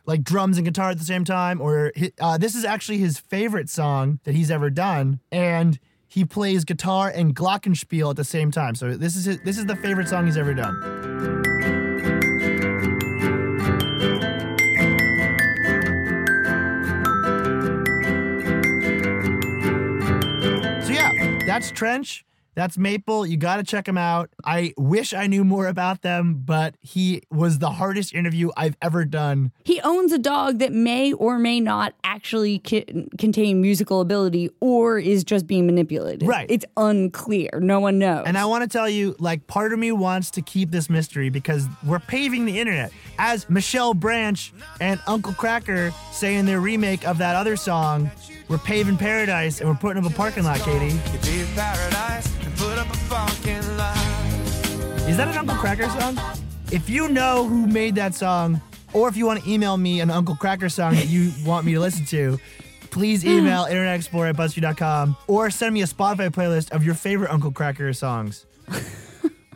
like 0.07 0.23
drums 0.23 0.57
and 0.59 0.65
guitar 0.65 0.91
at 0.91 0.99
the 0.99 1.05
same 1.05 1.25
time. 1.25 1.61
Or 1.61 1.93
uh, 2.21 2.39
this 2.39 2.55
is 2.55 2.65
actually 2.65 2.99
his 2.99 3.19
favorite 3.19 3.69
song 3.69 4.21
that 4.25 4.35
he's 4.35 4.51
ever 4.51 4.71
done. 4.71 5.21
And 5.31 5.79
he 6.09 6.25
plays 6.25 6.65
guitar 6.65 7.13
and 7.15 7.37
glockenspiel 7.37 8.11
at 8.11 8.17
the 8.17 8.25
same 8.25 8.51
time. 8.51 8.75
So 8.75 8.97
this 8.97 9.15
is 9.15 9.27
his, 9.27 9.41
this 9.41 9.59
is 9.59 9.67
the 9.67 9.77
favorite 9.77 10.09
song 10.09 10.27
he's 10.27 10.37
ever 10.37 10.55
done. 10.55 10.75
So 20.83 20.93
yeah, 20.93 21.39
that's 21.47 21.71
Trench. 21.71 22.25
That's 22.55 22.77
Maple. 22.77 23.27
You 23.27 23.37
got 23.37 23.57
to 23.57 23.63
check 23.63 23.87
him 23.87 23.97
out. 23.97 24.31
I 24.45 24.75
wish 24.77 25.15
I 25.15 25.27
knew 25.27 25.45
more 25.45 25.67
about 25.67 26.03
them, 26.03 26.43
but 26.45 26.75
he 26.81 27.23
was 27.31 27.59
the 27.59 27.71
hardest 27.71 28.15
interview 28.15 28.51
I've 28.57 28.77
ever 28.83 29.05
done. 29.05 29.53
He 29.65 29.81
owns 29.83 30.13
a 30.13 30.19
dog 30.19 30.59
that 30.59 30.73
may 30.73 31.13
or 31.13 31.39
may 31.39 31.61
not 31.61 31.95
actually 32.05 32.59
ki- 32.59 33.09
contain 33.19 33.61
musical 33.61 34.01
ability 34.01 34.51
or 34.61 34.99
is 34.99 35.25
just 35.25 35.47
being 35.47 35.67
manipulated. 35.67 36.27
Right. 36.27 36.51
It's 36.51 36.65
unclear. 36.77 37.51
No 37.61 37.81
one 37.81 37.99
knows. 37.99 38.25
And 38.27 38.37
I 38.37 38.45
want 38.47 38.63
to 38.63 38.69
tell 38.69 38.89
you, 38.89 39.15
like, 39.19 39.47
part 39.47 39.73
of 39.73 39.79
me 39.79 39.93
wants 39.93 40.31
to 40.33 40.43
keep 40.43 40.71
this 40.71 40.91
mystery 40.91 41.31
because 41.31 41.67
we're 41.85 41.99
paving 41.99 42.45
the 42.47 42.59
internet. 42.59 42.93
As 43.19 43.49
Michelle 43.49 43.95
Branch 43.95 44.53
and 44.81 45.01
Uncle 45.07 45.33
Kracker 45.33 45.93
say 46.13 46.35
in 46.37 46.47
their 46.47 46.61
remake 46.61 47.07
of 47.07 47.19
that 47.19 47.37
other 47.37 47.57
song, 47.57 48.11
we're 48.51 48.59
paving 48.59 48.97
paradise 48.97 49.61
and 49.61 49.71
we're 49.71 49.77
putting 49.77 50.05
up 50.05 50.11
a 50.11 50.15
parking 50.15 50.43
lot, 50.43 50.59
Katie. 50.59 50.87
You 50.87 51.19
be 51.23 51.47
paradise 51.55 52.27
and 52.45 52.57
put 52.57 52.77
up 52.77 52.91
a 52.91 52.97
fucking 52.97 53.77
lie. 53.77 55.07
Is 55.09 55.17
that 55.17 55.29
an 55.29 55.39
Uncle 55.39 55.57
Kracker 55.57 55.89
song? 56.01 56.19
If 56.73 56.91
you 56.91 57.09
know 57.09 57.47
who 57.47 57.69
made 57.69 57.95
that 57.95 58.15
song, 58.15 58.61
or 58.93 59.09
if 59.09 59.17
you 59.17 59.25
want 59.25 59.43
to 59.43 59.49
email 59.49 59.77
me 59.77 60.01
an 60.01 60.11
Uncle 60.11 60.35
Kracker 60.35 60.71
song 60.71 60.95
that 60.95 61.09
you 61.09 61.31
want 61.47 61.65
me 61.65 61.75
to 61.75 61.81
listen 61.81 62.05
to, 62.07 62.41
please 62.91 63.25
email 63.25 63.67
internetexplorer 63.67 64.31
at 64.31 64.37
BuzzFeed.com 64.37 65.17
or 65.29 65.49
send 65.51 65.73
me 65.73 65.83
a 65.83 65.87
Spotify 65.87 66.29
playlist 66.29 66.73
of 66.73 66.83
your 66.83 66.97
favorite 66.97 67.31
Uncle 67.31 67.53
Kracker 67.53 67.95
songs. 67.95 68.47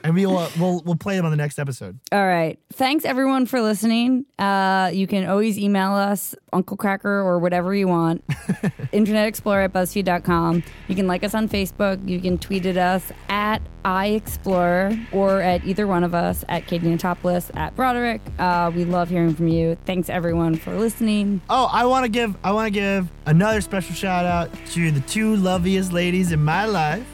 And 0.04 0.14
we 0.14 0.26
will 0.26 0.38
uh, 0.38 0.50
we'll, 0.58 0.82
we'll 0.84 0.96
play 0.96 1.16
them 1.16 1.24
on 1.24 1.30
the 1.30 1.36
next 1.36 1.58
episode. 1.58 1.98
All 2.12 2.26
right. 2.26 2.58
Thanks 2.74 3.04
everyone 3.04 3.46
for 3.46 3.60
listening. 3.62 4.26
Uh, 4.38 4.90
you 4.92 5.06
can 5.06 5.26
always 5.26 5.58
email 5.58 5.94
us, 5.94 6.34
Uncle 6.52 6.76
Kracker 6.76 7.04
or 7.04 7.38
whatever 7.38 7.74
you 7.74 7.88
want. 7.88 8.22
Internet 8.92 9.26
Explorer 9.26 9.62
at 9.62 9.72
BuzzFeed.com. 9.72 10.62
You 10.88 10.94
can 10.94 11.06
like 11.06 11.24
us 11.24 11.34
on 11.34 11.48
Facebook. 11.48 12.06
You 12.06 12.20
can 12.20 12.36
tweet 12.36 12.66
at 12.66 12.76
us 12.76 13.10
at 13.30 13.62
iExplorer 13.84 15.06
or 15.12 15.40
at 15.40 15.64
either 15.64 15.86
one 15.86 16.04
of 16.04 16.14
us 16.14 16.44
at 16.48 16.66
Katie 16.66 16.86
Notopoulos 16.86 17.54
at 17.56 17.74
Broderick. 17.76 18.20
Uh, 18.38 18.70
we 18.74 18.84
love 18.84 19.08
hearing 19.08 19.34
from 19.34 19.48
you. 19.48 19.76
Thanks 19.84 20.08
everyone 20.10 20.56
for 20.56 20.74
listening. 20.76 21.40
Oh, 21.48 21.68
I 21.72 21.84
want 21.86 22.04
to 22.04 22.08
give 22.10 22.36
I 22.44 22.52
want 22.52 22.66
to 22.66 22.70
give 22.70 23.08
another 23.26 23.60
special 23.60 23.94
shout 23.94 24.24
out 24.24 24.50
to 24.72 24.90
the 24.90 25.00
two 25.00 25.36
loveliest 25.36 25.92
ladies 25.92 26.32
in 26.32 26.42
my 26.42 26.66
life, 26.66 27.06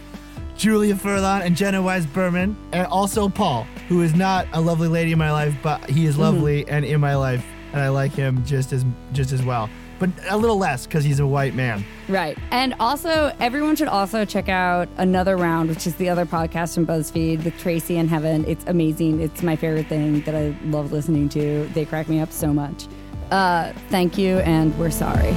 Julia 0.61 0.95
Furlan 0.95 1.41
and 1.41 1.57
Jenna 1.57 1.81
Weiss-Berman, 1.81 2.55
and 2.73 2.87
also 2.89 3.31
Paul, 3.31 3.65
who 3.89 4.03
is 4.03 4.15
not 4.15 4.47
a 4.53 4.61
lovely 4.61 4.89
lady 4.89 5.11
in 5.11 5.19
my 5.19 5.33
life, 5.33 5.55
but 5.63 5.89
he 5.89 6.05
is 6.05 6.19
lovely 6.19 6.69
and 6.69 6.85
in 6.85 7.01
my 7.01 7.15
life, 7.15 7.43
and 7.73 7.81
I 7.81 7.89
like 7.89 8.13
him 8.13 8.45
just 8.45 8.71
as 8.75 8.85
just 9.15 9.33
as 9.33 9.43
well, 9.43 9.71
but 9.99 10.11
a 10.29 10.37
little 10.37 10.59
less 10.59 10.85
because 10.85 11.03
he's 11.03 11.19
a 11.19 11.27
white 11.27 11.55
man. 11.55 11.83
Right. 12.11 12.37
And 12.51 12.75
also, 12.79 13.35
everyone 13.41 13.75
should 13.75 13.89
also 13.89 14.27
check 14.27 14.51
out 14.51 14.87
Another 14.99 15.39
Round, 15.39 15.71
which 15.71 15.87
is 15.87 15.95
the 15.95 16.11
other 16.11 16.27
podcast 16.27 16.75
from 16.75 16.87
BuzzFeed 16.87 17.43
with 17.43 17.59
Tracy 17.59 17.97
and 17.97 18.11
Heben. 18.11 18.45
It's 18.47 18.67
amazing. 18.67 19.23
It's 19.23 19.43
my 19.43 19.57
favorite 19.57 19.87
thing 19.87 20.21
that 20.25 20.35
I 20.35 20.55
love 20.67 20.93
listening 20.93 21.31
to. 21.31 21.71
They 21.73 21.87
crack 21.87 22.07
me 22.07 22.21
up 22.21 22.33
so 22.33 22.53
much. 22.53 22.87
Uh, 23.31 23.73
thank 23.89 24.19
you, 24.19 24.41
and 24.41 24.79
we're 24.79 24.91
sorry. 24.91 25.35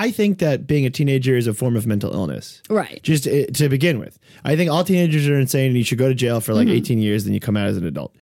I 0.00 0.10
think 0.10 0.38
that 0.38 0.66
being 0.66 0.86
a 0.86 0.90
teenager 0.90 1.36
is 1.36 1.46
a 1.46 1.52
form 1.52 1.76
of 1.76 1.86
mental 1.86 2.10
illness. 2.14 2.62
Right. 2.70 3.02
Just 3.02 3.26
uh, 3.26 3.44
to 3.52 3.68
begin 3.68 3.98
with, 3.98 4.18
I 4.44 4.56
think 4.56 4.70
all 4.70 4.82
teenagers 4.82 5.28
are 5.28 5.38
insane 5.38 5.66
and 5.66 5.76
you 5.76 5.84
should 5.84 5.98
go 5.98 6.08
to 6.08 6.14
jail 6.14 6.40
for 6.40 6.54
like 6.54 6.68
18 6.68 6.98
years, 7.00 7.24
then 7.24 7.34
you 7.34 7.40
come 7.40 7.54
out 7.54 7.66
as 7.66 7.76
an 7.76 7.84
adult. 7.84 8.14